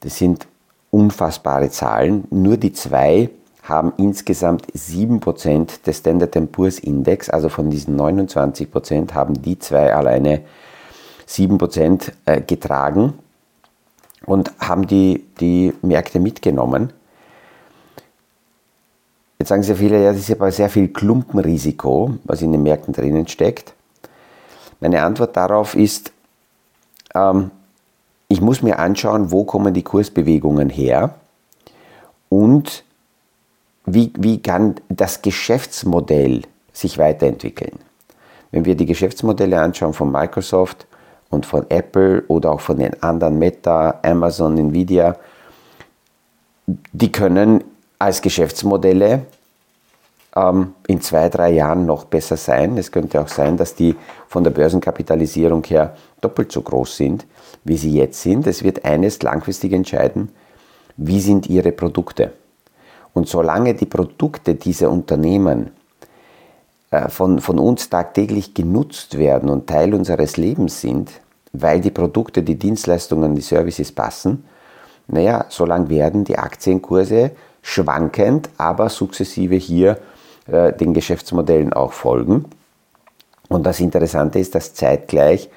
Das 0.00 0.16
sind 0.16 0.46
unfassbare 0.90 1.70
Zahlen. 1.70 2.24
Nur 2.30 2.56
die 2.56 2.72
zwei 2.72 3.30
haben 3.62 3.92
insgesamt 3.98 4.66
7% 4.72 5.84
des 5.84 5.98
Standard 5.98 6.52
Poor's 6.52 6.78
Index, 6.78 7.28
also 7.28 7.48
von 7.48 7.68
diesen 7.68 8.00
29% 8.00 9.12
haben 9.12 9.34
die 9.42 9.58
zwei 9.58 9.94
alleine 9.94 10.42
7% 11.28 12.12
äh, 12.24 12.40
getragen 12.40 13.14
und 14.28 14.52
haben 14.60 14.86
die, 14.86 15.24
die 15.40 15.72
Märkte 15.80 16.20
mitgenommen. 16.20 16.92
Jetzt 19.38 19.48
sagen 19.48 19.62
sehr 19.62 19.76
viele, 19.76 20.02
ja, 20.04 20.12
das 20.12 20.20
ist 20.20 20.32
aber 20.32 20.52
sehr 20.52 20.68
viel 20.68 20.88
Klumpenrisiko, 20.88 22.14
was 22.24 22.42
in 22.42 22.52
den 22.52 22.62
Märkten 22.62 22.92
drinnen 22.92 23.26
steckt. 23.26 23.72
Meine 24.80 25.02
Antwort 25.02 25.36
darauf 25.36 25.74
ist, 25.74 26.12
ähm, 27.14 27.50
ich 28.28 28.42
muss 28.42 28.62
mir 28.62 28.78
anschauen, 28.78 29.30
wo 29.30 29.44
kommen 29.44 29.72
die 29.72 29.82
Kursbewegungen 29.82 30.68
her 30.68 31.14
und 32.28 32.84
wie, 33.86 34.12
wie 34.18 34.42
kann 34.42 34.74
das 34.90 35.22
Geschäftsmodell 35.22 36.42
sich 36.74 36.98
weiterentwickeln. 36.98 37.78
Wenn 38.50 38.66
wir 38.66 38.74
die 38.74 38.86
Geschäftsmodelle 38.86 39.58
anschauen 39.58 39.94
von 39.94 40.12
Microsoft 40.12 40.86
und 41.30 41.46
von 41.46 41.66
Apple 41.68 42.24
oder 42.28 42.52
auch 42.52 42.60
von 42.60 42.78
den 42.78 43.02
anderen 43.02 43.38
Meta, 43.38 44.00
Amazon, 44.02 44.56
Nvidia, 44.56 45.16
die 46.66 47.12
können 47.12 47.64
als 47.98 48.22
Geschäftsmodelle 48.22 49.22
ähm, 50.36 50.74
in 50.86 51.00
zwei, 51.00 51.28
drei 51.28 51.50
Jahren 51.50 51.86
noch 51.86 52.04
besser 52.04 52.36
sein. 52.36 52.76
Es 52.78 52.92
könnte 52.92 53.20
auch 53.20 53.28
sein, 53.28 53.56
dass 53.56 53.74
die 53.74 53.96
von 54.28 54.44
der 54.44 54.50
Börsenkapitalisierung 54.50 55.64
her 55.64 55.96
doppelt 56.20 56.52
so 56.52 56.62
groß 56.62 56.96
sind, 56.96 57.26
wie 57.64 57.76
sie 57.76 57.92
jetzt 57.92 58.22
sind. 58.22 58.46
Es 58.46 58.62
wird 58.62 58.84
eines 58.84 59.22
langfristig 59.22 59.72
entscheiden, 59.72 60.30
wie 60.96 61.20
sind 61.20 61.48
ihre 61.48 61.72
Produkte. 61.72 62.32
Und 63.14 63.28
solange 63.28 63.74
die 63.74 63.86
Produkte 63.86 64.54
dieser 64.54 64.90
Unternehmen 64.90 65.70
von, 67.08 67.40
von 67.40 67.58
uns 67.58 67.90
tagtäglich 67.90 68.54
genutzt 68.54 69.18
werden 69.18 69.50
und 69.50 69.66
Teil 69.66 69.94
unseres 69.94 70.36
Lebens 70.36 70.80
sind, 70.80 71.10
weil 71.52 71.80
die 71.80 71.90
Produkte, 71.90 72.42
die 72.42 72.56
Dienstleistungen, 72.56 73.34
die 73.34 73.42
Services 73.42 73.92
passen, 73.92 74.44
naja, 75.06 75.46
solange 75.48 75.88
werden 75.88 76.24
die 76.24 76.38
Aktienkurse 76.38 77.32
schwankend, 77.62 78.50
aber 78.58 78.88
sukzessive 78.88 79.56
hier 79.56 79.98
äh, 80.46 80.72
den 80.72 80.94
Geschäftsmodellen 80.94 81.72
auch 81.72 81.92
folgen. 81.92 82.44
Und 83.48 83.64
das 83.64 83.80
Interessante 83.80 84.38
ist, 84.38 84.54
dass 84.54 84.74
zeitgleich 84.74 85.48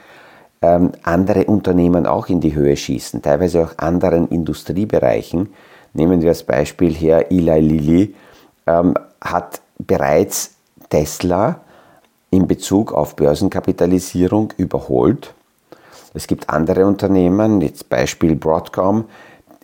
ähm, 0.61 0.91
andere 1.03 1.45
Unternehmen 1.45 2.05
auch 2.05 2.29
in 2.29 2.39
die 2.39 2.55
Höhe 2.55 2.75
schießen, 2.75 3.21
teilweise 3.21 3.63
auch 3.63 3.77
anderen 3.77 4.27
Industriebereichen. 4.29 5.50
Nehmen 5.93 6.21
wir 6.21 6.29
als 6.29 6.43
Beispiel 6.43 6.93
her, 6.93 7.31
Eli 7.31 7.59
Lilly 7.59 8.15
ähm, 8.67 8.93
hat 9.19 9.61
bereits 9.77 10.55
Tesla 10.91 11.62
in 12.29 12.48
Bezug 12.48 12.93
auf 12.93 13.15
Börsenkapitalisierung 13.15 14.53
überholt. 14.57 15.33
Es 16.13 16.27
gibt 16.27 16.50
andere 16.50 16.86
Unternehmen, 16.86 17.62
jetzt 17.62 17.89
Beispiel 17.89 18.36
Broadcom, 18.36 19.05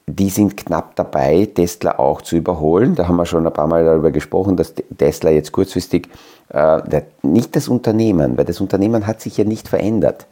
die 0.07 0.29
sind 0.29 0.55
knapp 0.55 0.96
dabei, 0.96 1.50
Tesla 1.53 2.00
auch 2.00 2.22
zu 2.22 2.38
überholen. 2.38 2.96
Da 2.96 3.07
haben 3.07 3.17
wir 3.17 3.25
schon 3.25 3.46
ein 3.46 3.53
paar 3.53 3.67
Mal 3.67 3.84
darüber 3.84 4.12
gesprochen, 4.12 4.55
dass 4.55 4.74
Tesla 4.98 5.29
jetzt 5.31 5.51
kurzfristig 5.51 6.07
äh, 6.50 7.01
nicht 7.24 7.55
das 7.57 7.67
Unternehmen, 7.67 8.38
weil 8.38 8.46
das 8.46 8.62
Unternehmen 8.62 9.05
hat 9.05 9.19
sich 9.19 9.38
ja 9.38 9.43
nicht 9.43 9.67
verändert, 9.67 10.25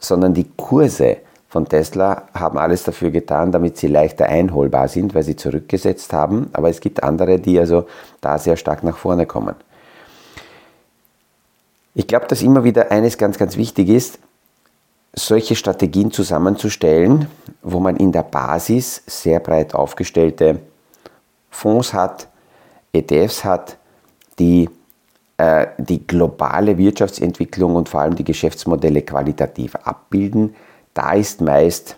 sondern 0.00 0.32
die 0.32 0.46
Kurse 0.56 1.18
von 1.50 1.68
Tesla 1.68 2.22
haben 2.32 2.56
alles 2.56 2.82
dafür 2.82 3.10
getan, 3.10 3.52
damit 3.52 3.76
sie 3.76 3.88
leichter 3.88 4.26
einholbar 4.26 4.88
sind, 4.88 5.14
weil 5.14 5.22
sie 5.22 5.36
zurückgesetzt 5.36 6.12
haben. 6.14 6.48
Aber 6.52 6.70
es 6.70 6.80
gibt 6.80 7.02
andere, 7.02 7.38
die 7.38 7.58
also 7.58 7.86
da 8.22 8.38
sehr 8.38 8.56
stark 8.56 8.84
nach 8.84 8.96
vorne 8.96 9.26
kommen. 9.26 9.54
Ich 11.98 12.06
glaube, 12.06 12.28
dass 12.28 12.42
immer 12.42 12.62
wieder 12.62 12.92
eines 12.92 13.18
ganz, 13.18 13.38
ganz 13.38 13.56
wichtig 13.56 13.88
ist, 13.88 14.20
solche 15.14 15.56
Strategien 15.56 16.12
zusammenzustellen, 16.12 17.26
wo 17.60 17.80
man 17.80 17.96
in 17.96 18.12
der 18.12 18.22
Basis 18.22 19.02
sehr 19.08 19.40
breit 19.40 19.74
aufgestellte 19.74 20.60
Fonds 21.50 21.92
hat, 21.92 22.28
ETFs 22.92 23.44
hat, 23.44 23.78
die 24.38 24.70
äh, 25.38 25.66
die 25.78 26.06
globale 26.06 26.78
Wirtschaftsentwicklung 26.78 27.74
und 27.74 27.88
vor 27.88 28.02
allem 28.02 28.14
die 28.14 28.22
Geschäftsmodelle 28.22 29.02
qualitativ 29.02 29.74
abbilden. 29.74 30.54
Da 30.94 31.14
ist 31.14 31.40
meist 31.40 31.96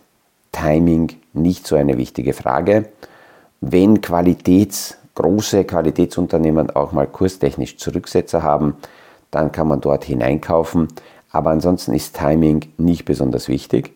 Timing 0.50 1.12
nicht 1.34 1.66
so 1.66 1.76
eine 1.76 1.98
wichtige 1.98 2.32
Frage. 2.32 2.86
Wenn 3.60 4.00
Qualitäts, 4.00 4.96
große 5.14 5.64
Qualitätsunternehmen 5.64 6.70
auch 6.70 6.92
mal 6.92 7.06
kurstechnisch 7.06 7.76
Zurücksetzer 7.76 8.42
haben, 8.42 8.76
dann 9.30 9.52
kann 9.52 9.68
man 9.68 9.80
dort 9.80 10.04
hineinkaufen. 10.04 10.88
Aber 11.30 11.50
ansonsten 11.50 11.94
ist 11.94 12.16
Timing 12.16 12.66
nicht 12.76 13.04
besonders 13.04 13.48
wichtig. 13.48 13.92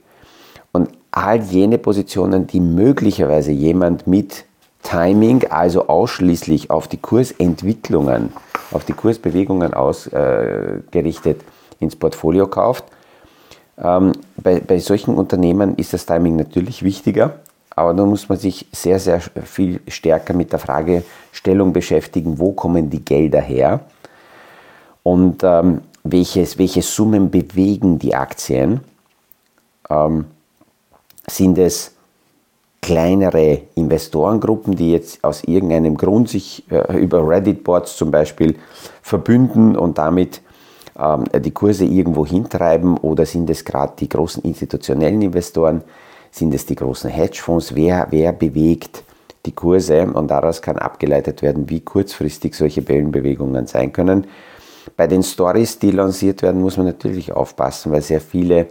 Und 0.72 0.90
all 1.10 1.40
jene 1.40 1.78
Positionen, 1.78 2.46
die 2.46 2.60
möglicherweise 2.60 3.52
jemand 3.52 4.06
mit 4.06 4.44
Timing, 4.82 5.46
also 5.50 5.88
ausschließlich 5.88 6.70
auf 6.70 6.88
die 6.88 6.98
Kursentwicklungen, 6.98 8.32
auf 8.70 8.84
die 8.84 8.92
Kursbewegungen 8.92 9.74
ausgerichtet 9.74 11.40
äh, 11.40 11.44
ins 11.84 11.96
Portfolio 11.96 12.46
kauft. 12.46 12.84
Ähm, 13.82 14.12
bei, 14.36 14.60
bei 14.60 14.78
solchen 14.78 15.14
Unternehmen 15.14 15.76
ist 15.76 15.92
das 15.92 16.06
Timing 16.06 16.36
natürlich 16.36 16.82
wichtiger, 16.82 17.40
aber 17.70 17.94
da 17.94 18.04
muss 18.04 18.28
man 18.28 18.38
sich 18.38 18.66
sehr, 18.72 19.00
sehr 19.00 19.20
viel 19.20 19.80
stärker 19.88 20.34
mit 20.34 20.52
der 20.52 20.60
Fragestellung 20.60 21.72
beschäftigen, 21.72 22.38
wo 22.38 22.52
kommen 22.52 22.90
die 22.90 23.04
Gelder 23.04 23.40
her 23.40 23.80
und 25.04 25.44
ähm, 25.44 25.82
welches, 26.02 26.58
welche 26.58 26.82
Summen 26.82 27.30
bewegen 27.30 28.00
die 28.00 28.16
Aktien. 28.16 28.80
Ähm, 29.88 30.24
sind 31.30 31.56
es 31.56 31.94
kleinere 32.82 33.62
Investorengruppen, 33.76 34.76
die 34.76 34.92
jetzt 34.92 35.24
aus 35.24 35.42
irgendeinem 35.44 35.96
Grund 35.96 36.28
sich 36.28 36.64
äh, 36.70 36.98
über 36.98 37.26
Reddit-Boards 37.26 37.96
zum 37.96 38.10
Beispiel 38.10 38.56
verbünden 39.00 39.74
und 39.76 39.96
damit 39.96 40.42
ähm, 40.98 41.24
die 41.34 41.50
Kurse 41.50 41.86
irgendwo 41.86 42.26
hintreiben 42.26 42.98
oder 42.98 43.24
sind 43.24 43.48
es 43.48 43.64
gerade 43.64 43.94
die 43.98 44.08
großen 44.08 44.42
institutionellen 44.42 45.22
Investoren, 45.22 45.82
sind 46.30 46.52
es 46.52 46.66
die 46.66 46.74
großen 46.74 47.08
Hedgefonds, 47.08 47.74
wer, 47.74 48.08
wer 48.10 48.32
bewegt 48.32 49.02
die 49.46 49.52
Kurse 49.52 50.06
und 50.06 50.28
daraus 50.28 50.60
kann 50.60 50.76
abgeleitet 50.76 51.40
werden, 51.40 51.70
wie 51.70 51.80
kurzfristig 51.80 52.54
solche 52.54 52.86
Wellenbewegungen 52.86 53.66
sein 53.66 53.92
können. 53.92 54.26
Bei 54.96 55.06
den 55.06 55.22
Stories, 55.22 55.78
die 55.78 55.90
lanciert 55.90 56.42
werden, 56.42 56.60
muss 56.60 56.76
man 56.76 56.86
natürlich 56.86 57.32
aufpassen, 57.32 57.92
weil 57.92 58.02
sehr 58.02 58.20
viele 58.20 58.68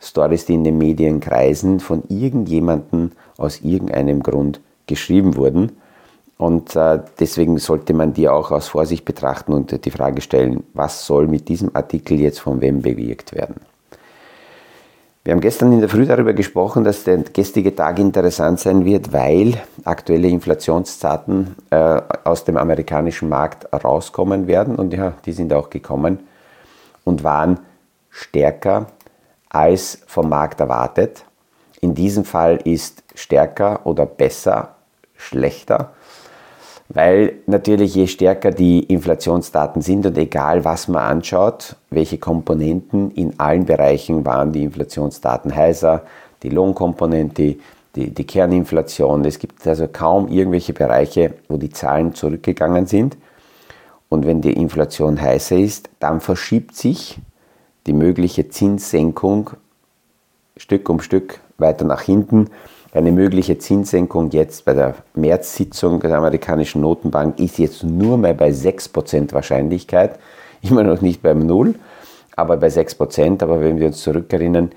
Stories, 0.00 0.46
die 0.46 0.54
in 0.54 0.64
den 0.64 0.78
Medien 0.78 1.20
kreisen, 1.20 1.80
von 1.80 2.02
irgendjemandem 2.08 3.12
aus 3.38 3.60
irgendeinem 3.62 4.22
Grund 4.22 4.60
geschrieben 4.86 5.36
wurden. 5.36 5.72
Und 6.36 6.74
äh, 6.76 7.00
deswegen 7.18 7.58
sollte 7.58 7.94
man 7.94 8.12
die 8.12 8.28
auch 8.28 8.50
aus 8.50 8.68
Vorsicht 8.68 9.04
betrachten 9.04 9.52
und 9.52 9.84
die 9.84 9.90
Frage 9.90 10.20
stellen, 10.20 10.64
was 10.74 11.06
soll 11.06 11.28
mit 11.28 11.48
diesem 11.48 11.70
Artikel 11.74 12.20
jetzt 12.20 12.40
von 12.40 12.60
wem 12.60 12.82
bewirkt 12.82 13.34
werden. 13.34 13.60
Wir 15.24 15.32
haben 15.32 15.40
gestern 15.40 15.72
in 15.72 15.80
der 15.80 15.88
Früh 15.88 16.04
darüber 16.04 16.34
gesprochen, 16.34 16.84
dass 16.84 17.04
der 17.04 17.16
gestrige 17.16 17.74
Tag 17.74 17.98
interessant 17.98 18.60
sein 18.60 18.84
wird, 18.84 19.14
weil 19.14 19.58
aktuelle 19.82 20.28
Inflationsdaten 20.28 21.56
äh, 21.70 22.02
aus 22.24 22.44
dem 22.44 22.58
amerikanischen 22.58 23.30
Markt 23.30 23.72
rauskommen 23.72 24.46
werden. 24.46 24.76
Und 24.76 24.92
ja, 24.92 25.14
die 25.24 25.32
sind 25.32 25.54
auch 25.54 25.70
gekommen 25.70 26.18
und 27.04 27.24
waren 27.24 27.60
stärker 28.10 28.88
als 29.48 30.02
vom 30.06 30.28
Markt 30.28 30.60
erwartet. 30.60 31.24
In 31.80 31.94
diesem 31.94 32.26
Fall 32.26 32.58
ist 32.62 33.02
stärker 33.14 33.86
oder 33.86 34.04
besser 34.04 34.74
schlechter 35.16 35.94
weil 36.88 37.34
natürlich 37.46 37.94
je 37.94 38.06
stärker 38.06 38.50
die 38.50 38.80
Inflationsdaten 38.80 39.82
sind 39.82 40.06
und 40.06 40.18
egal 40.18 40.64
was 40.64 40.88
man 40.88 41.02
anschaut, 41.02 41.76
welche 41.90 42.18
Komponenten 42.18 43.10
in 43.12 43.38
allen 43.38 43.64
Bereichen 43.64 44.24
waren 44.24 44.52
die 44.52 44.64
Inflationsdaten 44.64 45.54
heißer, 45.54 46.02
die 46.42 46.50
Lohnkomponente, 46.50 47.56
die, 47.96 48.10
die 48.10 48.26
Kerninflation. 48.26 49.24
Es 49.24 49.38
gibt 49.38 49.66
also 49.66 49.88
kaum 49.88 50.28
irgendwelche 50.28 50.72
Bereiche, 50.72 51.34
wo 51.48 51.56
die 51.56 51.70
Zahlen 51.70 52.14
zurückgegangen 52.14 52.86
sind. 52.86 53.16
Und 54.08 54.26
wenn 54.26 54.42
die 54.42 54.52
Inflation 54.52 55.20
heißer 55.20 55.56
ist, 55.56 55.88
dann 56.00 56.20
verschiebt 56.20 56.76
sich 56.76 57.18
die 57.86 57.92
mögliche 57.92 58.48
Zinssenkung 58.48 59.50
Stück 60.56 60.88
um 60.88 61.00
Stück 61.00 61.40
weiter 61.58 61.84
nach 61.84 62.02
hinten 62.02 62.50
eine 62.94 63.10
mögliche 63.10 63.58
Zinssenkung 63.58 64.30
jetzt 64.30 64.64
bei 64.64 64.72
der 64.72 64.94
März-Sitzung 65.14 66.00
der 66.00 66.16
amerikanischen 66.16 66.80
Notenbank 66.80 67.40
ist 67.40 67.58
jetzt 67.58 67.82
nur 67.82 68.16
mehr 68.16 68.34
bei 68.34 68.50
6% 68.50 69.32
Wahrscheinlichkeit, 69.32 70.18
immer 70.62 70.84
noch 70.84 71.00
nicht 71.00 71.20
beim 71.20 71.40
Null, 71.40 71.74
aber 72.36 72.56
bei 72.56 72.68
6%. 72.68 73.42
Aber 73.42 73.60
wenn 73.60 73.80
wir 73.80 73.88
uns 73.88 74.00
zurückerinnern, 74.00 74.70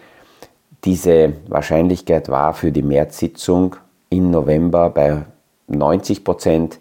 diese 0.84 1.34
Wahrscheinlichkeit 1.48 2.30
war 2.30 2.54
für 2.54 2.72
die 2.72 2.82
März-Sitzung 2.82 3.76
im 4.10 4.32
November 4.32 4.90
bei 4.90 5.24
90% 5.70 6.78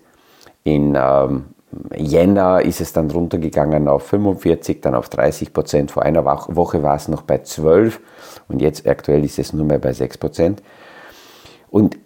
In 0.64 0.96
ähm, 0.96 1.44
Jänner 1.94 2.62
ist 2.62 2.80
es 2.80 2.92
dann 2.92 3.10
runtergegangen 3.10 3.88
auf 3.88 4.04
45, 4.04 4.80
dann 4.80 4.94
auf 4.94 5.08
30% 5.08 5.90
Vor 5.90 6.02
einer 6.02 6.24
Woche 6.24 6.82
war 6.82 6.96
es 6.96 7.08
noch 7.08 7.22
bei 7.22 7.38
12 7.38 8.00
und 8.48 8.62
jetzt 8.62 8.86
aktuell 8.86 9.24
ist 9.24 9.38
es 9.38 9.52
nur 9.52 9.66
mehr 9.66 9.78
bei 9.78 9.92
6 9.92 10.18
und 11.76 11.98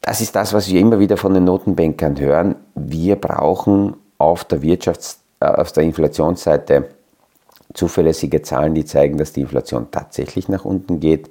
das 0.00 0.20
ist 0.20 0.34
das, 0.34 0.52
was 0.52 0.68
wir 0.68 0.80
immer 0.80 0.98
wieder 0.98 1.16
von 1.16 1.32
den 1.32 1.44
Notenbankern 1.44 2.18
hören. 2.18 2.56
Wir 2.74 3.14
brauchen 3.14 3.94
auf 4.18 4.44
der 4.44 4.62
Wirtschafts-, 4.62 5.18
äh, 5.38 5.46
auf 5.46 5.70
der 5.70 5.84
Inflationsseite 5.84 6.88
zuverlässige 7.72 8.42
Zahlen, 8.42 8.74
die 8.74 8.84
zeigen, 8.84 9.16
dass 9.16 9.32
die 9.32 9.42
Inflation 9.42 9.92
tatsächlich 9.92 10.48
nach 10.48 10.64
unten 10.64 10.98
geht. 10.98 11.30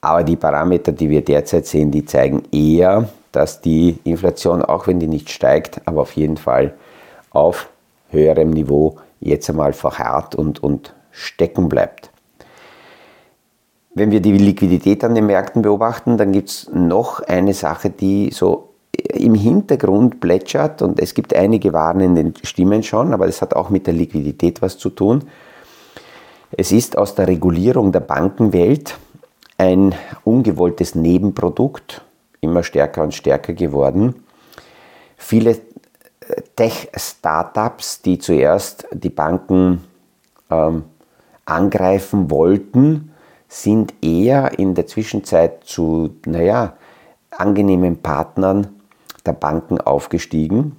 Aber 0.00 0.24
die 0.24 0.34
Parameter, 0.34 0.90
die 0.90 1.10
wir 1.10 1.24
derzeit 1.24 1.64
sehen, 1.66 1.92
die 1.92 2.04
zeigen 2.04 2.42
eher, 2.50 3.08
dass 3.30 3.60
die 3.60 4.00
Inflation, 4.02 4.60
auch 4.60 4.88
wenn 4.88 4.98
die 4.98 5.06
nicht 5.06 5.30
steigt, 5.30 5.82
aber 5.84 6.00
auf 6.00 6.16
jeden 6.16 6.38
Fall 6.38 6.74
auf 7.30 7.68
höherem 8.08 8.50
Niveau 8.50 8.96
jetzt 9.20 9.48
einmal 9.48 9.74
verharrt 9.74 10.34
und, 10.34 10.60
und 10.60 10.92
stecken 11.12 11.68
bleibt. 11.68 12.09
Wenn 13.94 14.10
wir 14.10 14.20
die 14.20 14.32
Liquidität 14.32 15.02
an 15.02 15.14
den 15.14 15.26
Märkten 15.26 15.62
beobachten, 15.62 16.16
dann 16.16 16.32
gibt 16.32 16.48
es 16.48 16.70
noch 16.72 17.20
eine 17.20 17.54
Sache, 17.54 17.90
die 17.90 18.30
so 18.32 18.70
im 18.92 19.34
Hintergrund 19.34 20.20
plätschert 20.20 20.82
und 20.82 21.00
es 21.00 21.14
gibt 21.14 21.34
einige 21.34 21.72
warnende 21.72 22.32
Stimmen 22.42 22.82
schon, 22.82 23.12
aber 23.12 23.26
das 23.26 23.42
hat 23.42 23.54
auch 23.54 23.70
mit 23.70 23.86
der 23.86 23.94
Liquidität 23.94 24.62
was 24.62 24.78
zu 24.78 24.90
tun. 24.90 25.24
Es 26.52 26.72
ist 26.72 26.98
aus 26.98 27.14
der 27.14 27.28
Regulierung 27.28 27.92
der 27.92 28.00
Bankenwelt 28.00 28.96
ein 29.58 29.94
ungewolltes 30.24 30.94
Nebenprodukt 30.94 32.02
immer 32.40 32.62
stärker 32.62 33.02
und 33.02 33.14
stärker 33.14 33.52
geworden. 33.52 34.24
Viele 35.16 35.58
Tech-Startups, 36.56 38.02
die 38.02 38.18
zuerst 38.18 38.86
die 38.92 39.10
Banken 39.10 39.84
ähm, 40.50 40.84
angreifen 41.44 42.30
wollten, 42.30 43.09
sind 43.52 43.94
eher 44.00 44.60
in 44.60 44.76
der 44.76 44.86
Zwischenzeit 44.86 45.64
zu, 45.64 46.14
naja, 46.24 46.74
angenehmen 47.32 48.00
Partnern 48.00 48.68
der 49.26 49.32
Banken 49.32 49.80
aufgestiegen, 49.80 50.76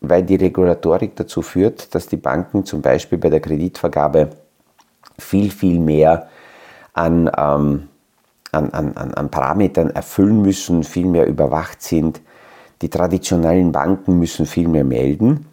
weil 0.00 0.22
die 0.22 0.36
Regulatorik 0.36 1.14
dazu 1.16 1.42
führt, 1.42 1.94
dass 1.94 2.06
die 2.06 2.16
Banken 2.16 2.64
zum 2.64 2.80
Beispiel 2.80 3.18
bei 3.18 3.28
der 3.28 3.40
Kreditvergabe 3.40 4.30
viel, 5.18 5.50
viel 5.50 5.78
mehr 5.78 6.28
an, 6.94 7.30
ähm, 7.36 7.88
an, 8.50 8.70
an, 8.70 8.94
an 8.96 9.30
Parametern 9.30 9.90
erfüllen 9.90 10.40
müssen, 10.40 10.84
viel 10.84 11.06
mehr 11.06 11.26
überwacht 11.26 11.82
sind. 11.82 12.22
Die 12.80 12.88
traditionellen 12.88 13.72
Banken 13.72 14.18
müssen 14.18 14.46
viel 14.46 14.68
mehr 14.68 14.84
melden 14.84 15.44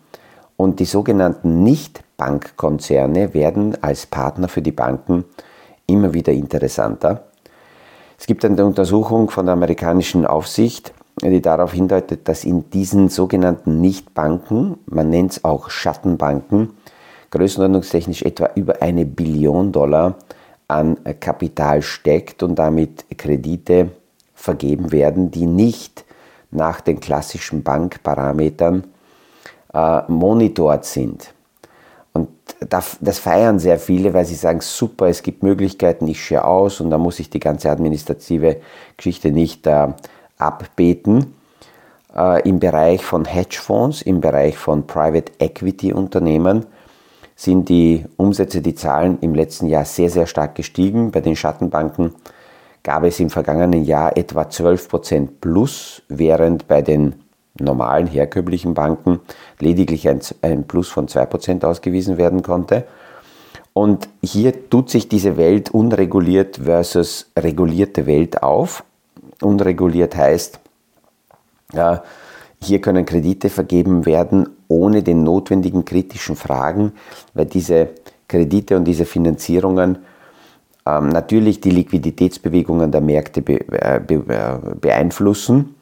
und 0.55 0.79
die 0.79 0.85
sogenannten 0.85 1.61
Nicht-Bankkonzerne 1.63 3.33
werden 3.33 3.83
als 3.83 4.05
Partner 4.05 4.47
für 4.47 4.61
die 4.61 4.71
Banken 4.71 5.25
immer 5.87 6.13
wieder 6.13 6.33
interessanter. 6.33 7.23
Es 8.17 8.25
gibt 8.25 8.45
eine 8.45 8.65
Untersuchung 8.65 9.29
von 9.29 9.45
der 9.45 9.53
amerikanischen 9.53 10.25
Aufsicht, 10.25 10.93
die 11.21 11.41
darauf 11.41 11.73
hindeutet, 11.73 12.27
dass 12.27 12.43
in 12.43 12.69
diesen 12.69 13.09
sogenannten 13.09 13.81
Nichtbanken, 13.81 14.77
man 14.85 15.09
nennt 15.09 15.33
es 15.33 15.43
auch 15.43 15.69
Schattenbanken, 15.69 16.71
größenordnungstechnisch 17.31 18.23
etwa 18.23 18.49
über 18.55 18.81
eine 18.81 19.05
Billion 19.05 19.71
Dollar 19.71 20.15
an 20.67 20.97
Kapital 21.19 21.81
steckt 21.81 22.43
und 22.43 22.55
damit 22.55 23.05
Kredite 23.17 23.91
vergeben 24.33 24.91
werden, 24.91 25.31
die 25.31 25.45
nicht 25.45 26.05
nach 26.51 26.81
den 26.81 26.99
klassischen 26.99 27.63
Bankparametern 27.63 28.83
äh, 29.73 30.01
monitort 30.07 30.85
sind. 30.85 31.33
Das 32.69 33.19
feiern 33.19 33.59
sehr 33.59 33.79
viele, 33.79 34.13
weil 34.13 34.25
sie 34.25 34.35
sagen, 34.35 34.59
super, 34.61 35.07
es 35.07 35.23
gibt 35.23 35.43
Möglichkeiten, 35.43 36.07
ich 36.07 36.23
schaue 36.23 36.45
aus 36.45 36.81
und 36.81 36.89
da 36.89 36.97
muss 36.97 37.19
ich 37.19 37.29
die 37.29 37.39
ganze 37.39 37.69
administrative 37.69 38.57
Geschichte 38.97 39.31
nicht 39.31 39.67
äh, 39.67 39.87
abbeten. 40.37 41.35
Äh, 42.15 42.47
Im 42.47 42.59
Bereich 42.59 43.03
von 43.03 43.25
Hedgefonds, 43.25 44.01
im 44.01 44.21
Bereich 44.21 44.57
von 44.57 44.87
Private 44.87 45.31
Equity 45.39 45.93
Unternehmen 45.93 46.65
sind 47.35 47.69
die 47.69 48.05
Umsätze, 48.17 48.61
die 48.61 48.75
Zahlen 48.75 49.17
im 49.21 49.33
letzten 49.33 49.67
Jahr 49.67 49.85
sehr, 49.85 50.09
sehr 50.09 50.27
stark 50.27 50.55
gestiegen. 50.55 51.11
Bei 51.11 51.21
den 51.21 51.35
Schattenbanken 51.35 52.13
gab 52.83 53.03
es 53.03 53.19
im 53.19 53.29
vergangenen 53.29 53.83
Jahr 53.83 54.15
etwa 54.17 54.43
12% 54.43 55.29
plus, 55.41 56.03
während 56.09 56.67
bei 56.67 56.81
den 56.81 57.22
normalen 57.59 58.07
herkömmlichen 58.07 58.73
Banken 58.73 59.19
lediglich 59.59 60.09
ein, 60.09 60.19
ein 60.41 60.65
Plus 60.65 60.89
von 60.89 61.07
2% 61.07 61.63
ausgewiesen 61.65 62.17
werden 62.17 62.41
konnte. 62.41 62.85
Und 63.73 64.07
hier 64.21 64.69
tut 64.69 64.89
sich 64.89 65.07
diese 65.07 65.37
Welt 65.37 65.71
unreguliert 65.71 66.61
versus 66.63 67.31
regulierte 67.37 68.05
Welt 68.05 68.43
auf. 68.43 68.83
Unreguliert 69.41 70.15
heißt, 70.15 70.59
ja, 71.73 72.03
hier 72.61 72.81
können 72.81 73.05
Kredite 73.05 73.49
vergeben 73.49 74.05
werden 74.05 74.49
ohne 74.67 75.03
den 75.03 75.23
notwendigen 75.23 75.85
kritischen 75.85 76.35
Fragen, 76.35 76.93
weil 77.33 77.45
diese 77.45 77.89
Kredite 78.27 78.77
und 78.77 78.85
diese 78.85 79.05
Finanzierungen 79.05 79.99
ähm, 80.85 81.09
natürlich 81.09 81.61
die 81.61 81.71
Liquiditätsbewegungen 81.71 82.91
der 82.91 83.01
Märkte 83.01 83.41
be, 83.41 83.59
äh, 83.71 83.99
be, 83.99 84.15
äh, 84.27 84.75
beeinflussen 84.79 85.75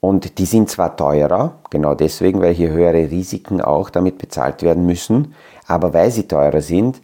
und 0.00 0.38
die 0.38 0.46
sind 0.46 0.70
zwar 0.70 0.96
teurer, 0.96 1.58
genau 1.68 1.94
deswegen, 1.94 2.40
weil 2.40 2.54
hier 2.54 2.70
höhere 2.70 3.10
Risiken 3.10 3.60
auch 3.60 3.90
damit 3.90 4.18
bezahlt 4.18 4.62
werden 4.62 4.86
müssen, 4.86 5.34
aber 5.66 5.92
weil 5.92 6.10
sie 6.10 6.26
teurer 6.26 6.62
sind, 6.62 7.00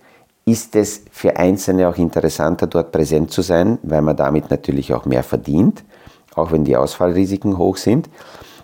ist 0.47 0.77
es 0.77 1.03
für 1.11 1.37
Einzelne 1.37 1.89
auch 1.89 1.97
interessanter, 1.97 2.67
dort 2.67 2.93
präsent 2.93 3.33
zu 3.33 3.43
sein, 3.43 3.79
weil 3.83 4.01
man 4.01 4.17
damit 4.17 4.51
natürlich 4.51 4.95
auch 4.95 5.05
mehr 5.05 5.23
verdient, 5.23 5.85
auch 6.35 6.53
wenn 6.53 6.65
die 6.65 6.77
Ausfallrisiken 6.77 7.59
hoch 7.59 7.77
sind. 7.77 8.09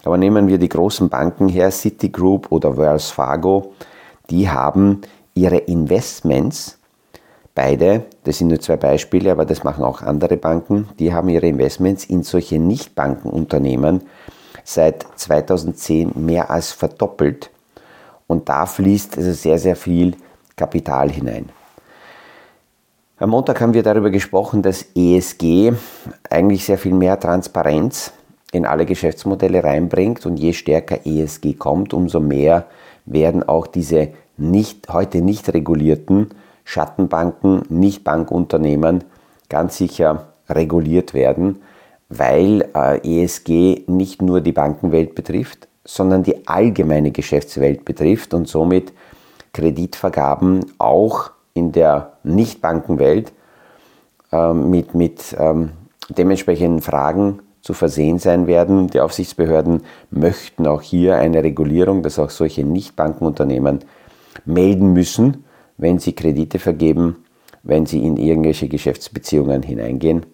Aber 0.04 0.16
nehmen 0.16 0.48
wir 0.48 0.58
die 0.58 0.68
großen 0.68 1.08
Banken 1.08 1.48
her, 1.48 1.70
Citigroup 1.70 2.50
oder 2.50 2.76
Wells 2.76 3.10
Fargo, 3.10 3.72
die 4.30 4.48
haben 4.48 5.02
ihre 5.34 5.58
Investments, 5.58 6.78
beide, 7.54 8.04
das 8.24 8.38
sind 8.38 8.48
nur 8.48 8.60
zwei 8.60 8.76
Beispiele, 8.76 9.30
aber 9.30 9.44
das 9.44 9.64
machen 9.64 9.84
auch 9.84 10.02
andere 10.02 10.36
Banken, 10.36 10.88
die 10.98 11.12
haben 11.12 11.28
ihre 11.28 11.46
Investments 11.46 12.04
in 12.04 12.22
solche 12.22 12.58
Nichtbankenunternehmen 12.58 14.02
seit 14.64 15.06
2010 15.16 16.12
mehr 16.14 16.50
als 16.50 16.72
verdoppelt 16.72 17.50
und 18.26 18.48
da 18.48 18.66
fließt 18.66 19.18
also 19.18 19.32
sehr, 19.32 19.58
sehr 19.58 19.76
viel 19.76 20.16
Kapital 20.56 21.10
hinein. 21.10 21.50
Am 23.18 23.30
Montag 23.30 23.60
haben 23.60 23.74
wir 23.74 23.82
darüber 23.82 24.10
gesprochen, 24.10 24.62
dass 24.62 24.86
ESG 24.96 25.72
eigentlich 26.28 26.64
sehr 26.64 26.78
viel 26.78 26.94
mehr 26.94 27.20
Transparenz 27.20 28.12
in 28.52 28.66
alle 28.66 28.84
Geschäftsmodelle 28.84 29.62
reinbringt 29.62 30.26
und 30.26 30.38
je 30.38 30.52
stärker 30.52 31.06
ESG 31.06 31.54
kommt, 31.54 31.94
umso 31.94 32.20
mehr 32.20 32.66
werden 33.06 33.42
auch 33.48 33.66
diese 33.66 34.08
nicht, 34.36 34.88
heute 34.88 35.22
nicht 35.22 35.52
regulierten 35.52 36.30
Schattenbanken, 36.64 37.62
Nicht-Bankunternehmen 37.68 39.04
ganz 39.48 39.76
sicher 39.76 40.28
reguliert 40.48 41.14
werden, 41.14 41.62
weil 42.08 42.68
äh, 42.74 43.22
ESG 43.22 43.84
nicht 43.86 44.22
nur 44.22 44.40
die 44.40 44.52
Bankenwelt 44.52 45.14
betrifft, 45.14 45.68
sondern 45.84 46.22
die 46.22 46.46
allgemeine 46.46 47.10
Geschäftswelt 47.10 47.84
betrifft 47.84 48.34
und 48.34 48.48
somit 48.48 48.92
Kreditvergaben 49.52 50.64
auch 50.78 51.30
in 51.54 51.72
der 51.72 52.14
Nichtbankenwelt 52.22 53.32
äh, 54.30 54.52
mit, 54.52 54.94
mit 54.94 55.36
ähm, 55.38 55.70
dementsprechenden 56.08 56.80
Fragen 56.80 57.40
zu 57.60 57.74
versehen 57.74 58.18
sein 58.18 58.46
werden. 58.46 58.88
Die 58.88 59.00
Aufsichtsbehörden 59.00 59.82
möchten 60.10 60.66
auch 60.66 60.82
hier 60.82 61.16
eine 61.16 61.42
Regulierung, 61.42 62.02
dass 62.02 62.18
auch 62.18 62.30
solche 62.30 62.64
Nichtbankenunternehmen 62.64 63.80
melden 64.44 64.92
müssen, 64.92 65.44
wenn 65.82 65.98
sie 65.98 66.14
Kredite 66.14 66.58
vergeben, 66.58 67.24
wenn 67.64 67.86
sie 67.86 68.04
in 68.06 68.16
irgendwelche 68.16 68.68
Geschäftsbeziehungen 68.68 69.62
hineingehen. 69.62 70.24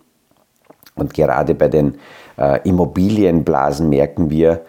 Und 0.95 1.15
gerade 1.15 1.55
bei 1.55 1.69
den 1.69 1.95
äh, 2.37 2.61
Immobilienblasen 2.69 3.89
merken 3.89 4.31
wir, 4.31 4.63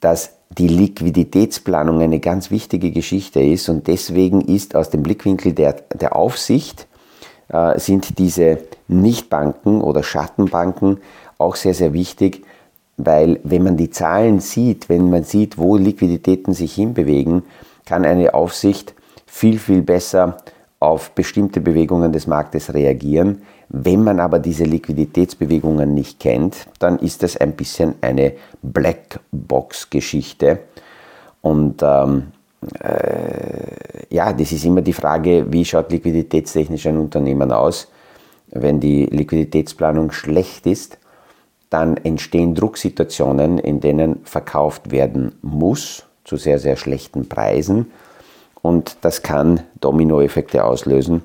dass 0.00 0.36
die 0.58 0.68
Liquiditätsplanung 0.68 2.02
eine 2.02 2.18
ganz 2.18 2.50
wichtige 2.50 2.90
Geschichte 2.90 3.40
ist 3.40 3.68
und 3.68 3.86
deswegen 3.86 4.40
ist 4.40 4.74
aus 4.74 4.90
dem 4.90 5.02
Blickwinkel 5.02 5.52
der, 5.52 5.74
der 5.94 6.16
Aufsicht 6.16 6.88
äh, 7.48 7.78
sind 7.78 8.18
diese 8.18 8.58
Nichtbanken 8.88 9.80
oder 9.80 10.02
Schattenbanken 10.02 10.98
auch 11.38 11.54
sehr, 11.54 11.74
sehr 11.74 11.92
wichtig, 11.92 12.44
weil 12.96 13.38
wenn 13.44 13.62
man 13.62 13.76
die 13.76 13.90
Zahlen 13.90 14.40
sieht, 14.40 14.88
wenn 14.88 15.08
man 15.08 15.22
sieht, 15.22 15.56
wo 15.56 15.76
Liquiditäten 15.76 16.52
sich 16.52 16.74
hinbewegen, 16.74 17.44
kann 17.84 18.04
eine 18.04 18.34
Aufsicht 18.34 18.94
viel, 19.30 19.58
viel 19.58 19.82
besser 19.82 20.38
auf 20.80 21.12
bestimmte 21.12 21.60
Bewegungen 21.60 22.12
des 22.12 22.26
Marktes 22.26 22.74
reagieren. 22.74 23.42
Wenn 23.68 24.02
man 24.02 24.18
aber 24.18 24.40
diese 24.40 24.64
Liquiditätsbewegungen 24.64 25.94
nicht 25.94 26.18
kennt, 26.18 26.66
dann 26.80 26.98
ist 26.98 27.22
das 27.22 27.36
ein 27.36 27.52
bisschen 27.52 27.94
eine 28.00 28.32
Blackbox-Geschichte. 28.62 30.58
Und 31.42 31.80
ähm, 31.82 32.32
äh, 32.82 34.08
ja, 34.10 34.32
das 34.32 34.50
ist 34.50 34.64
immer 34.64 34.82
die 34.82 34.92
Frage, 34.92 35.46
wie 35.52 35.64
schaut 35.64 35.92
liquiditätstechnisch 35.92 36.88
ein 36.88 36.98
Unternehmen 36.98 37.52
aus. 37.52 37.88
Wenn 38.48 38.80
die 38.80 39.06
Liquiditätsplanung 39.06 40.10
schlecht 40.10 40.66
ist, 40.66 40.98
dann 41.68 41.98
entstehen 41.98 42.56
Drucksituationen, 42.56 43.58
in 43.58 43.78
denen 43.78 44.24
verkauft 44.24 44.90
werden 44.90 45.36
muss 45.40 46.04
zu 46.24 46.36
sehr, 46.36 46.58
sehr 46.58 46.76
schlechten 46.76 47.28
Preisen 47.28 47.86
und 48.62 48.96
das 49.02 49.22
kann 49.22 49.60
Dominoeffekte 49.80 50.64
auslösen. 50.64 51.22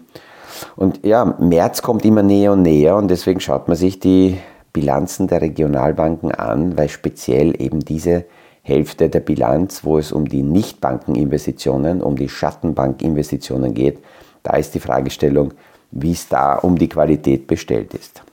Und 0.76 1.06
ja, 1.06 1.26
März 1.26 1.82
kommt 1.82 2.06
immer 2.06 2.24
näher 2.24 2.54
und 2.54 2.62
näher 2.62 2.96
und 2.96 3.10
deswegen 3.10 3.40
schaut 3.40 3.68
man 3.68 3.76
sich 3.76 4.00
die 4.00 4.38
Bilanzen 4.72 5.28
der 5.28 5.42
Regionalbanken 5.42 6.32
an, 6.32 6.78
weil 6.78 6.90
speziell 6.90 7.62
eben 7.62 7.80
diese 7.80 8.26
Hälfte 8.62 9.10
der 9.10 9.20
Bilanz, 9.20 9.84
wo 9.84 9.98
es 9.98 10.12
um 10.12 10.28
die 10.28 10.44
Nichtbankeninvestitionen, 10.44 12.02
um 12.02 12.16
die 12.16 12.30
Schattenbankinvestitionen 12.30 13.74
geht, 13.74 14.00
da 14.44 14.58
ist 14.58 14.74
die 14.74 14.80
Fragestellung, 14.80 15.54
wie 15.92 16.12
es 16.12 16.28
da 16.28 16.56
um 16.56 16.78
die 16.78 16.90
Qualität 16.90 17.48
bestellt 17.48 17.94
ist. 17.94 18.24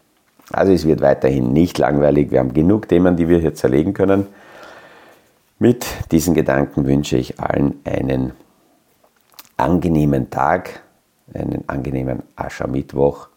Also 0.51 0.73
es 0.73 0.87
wird 0.87 1.01
weiterhin 1.01 1.53
nicht 1.53 1.79
langweilig, 1.79 2.31
wir 2.31 2.41
haben 2.41 2.55
genug 2.55 2.89
Themen, 2.89 3.17
die 3.17 3.29
wir 3.29 3.39
hier 3.39 3.55
zerlegen 3.55 3.95
können. 3.95 4.27
Mit 5.59 5.87
diesen 6.11 6.35
Gedanken 6.35 6.87
wünsche 6.87 7.17
ich 7.17 7.39
allen 7.39 7.81
einen 7.85 8.33
angenehmen 9.63 10.29
Tag, 10.29 10.83
einen 11.33 11.65
angenehmen 11.69 12.25
Aschermittwoch. 12.35 13.29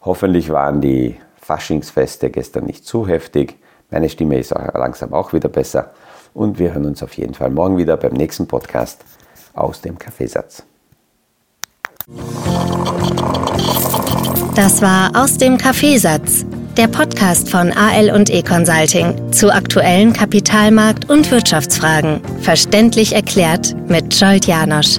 Hoffentlich 0.00 0.50
waren 0.50 0.80
die 0.80 1.16
Faschingsfeste 1.40 2.30
gestern 2.30 2.64
nicht 2.64 2.86
zu 2.86 3.06
heftig. 3.06 3.58
Meine 3.90 4.08
Stimme 4.08 4.38
ist 4.38 4.56
auch 4.56 4.74
langsam 4.74 5.12
auch 5.12 5.32
wieder 5.32 5.48
besser. 5.48 5.92
Und 6.32 6.58
wir 6.58 6.72
hören 6.72 6.86
uns 6.86 7.02
auf 7.02 7.12
jeden 7.14 7.34
Fall 7.34 7.50
morgen 7.50 7.76
wieder 7.76 7.96
beim 7.96 8.14
nächsten 8.14 8.48
Podcast 8.48 9.04
aus 9.54 9.80
dem 9.80 9.98
Kaffeesatz. 9.98 10.64
Das 14.54 14.80
war 14.80 15.10
aus 15.14 15.36
dem 15.36 15.58
Kaffeesatz, 15.58 16.46
der 16.76 16.88
Podcast 16.88 17.50
von 17.50 17.72
AL 17.72 18.10
und 18.10 18.30
E 18.30 18.42
Consulting 18.42 19.32
zu 19.32 19.52
aktuellen 19.52 20.12
Kapitalmarkt- 20.12 21.10
und 21.10 21.30
Wirtschaftsfragen, 21.30 22.20
verständlich 22.40 23.14
erklärt 23.14 23.76
mit 23.88 24.14
Scholt 24.14 24.46
Janosch. 24.46 24.98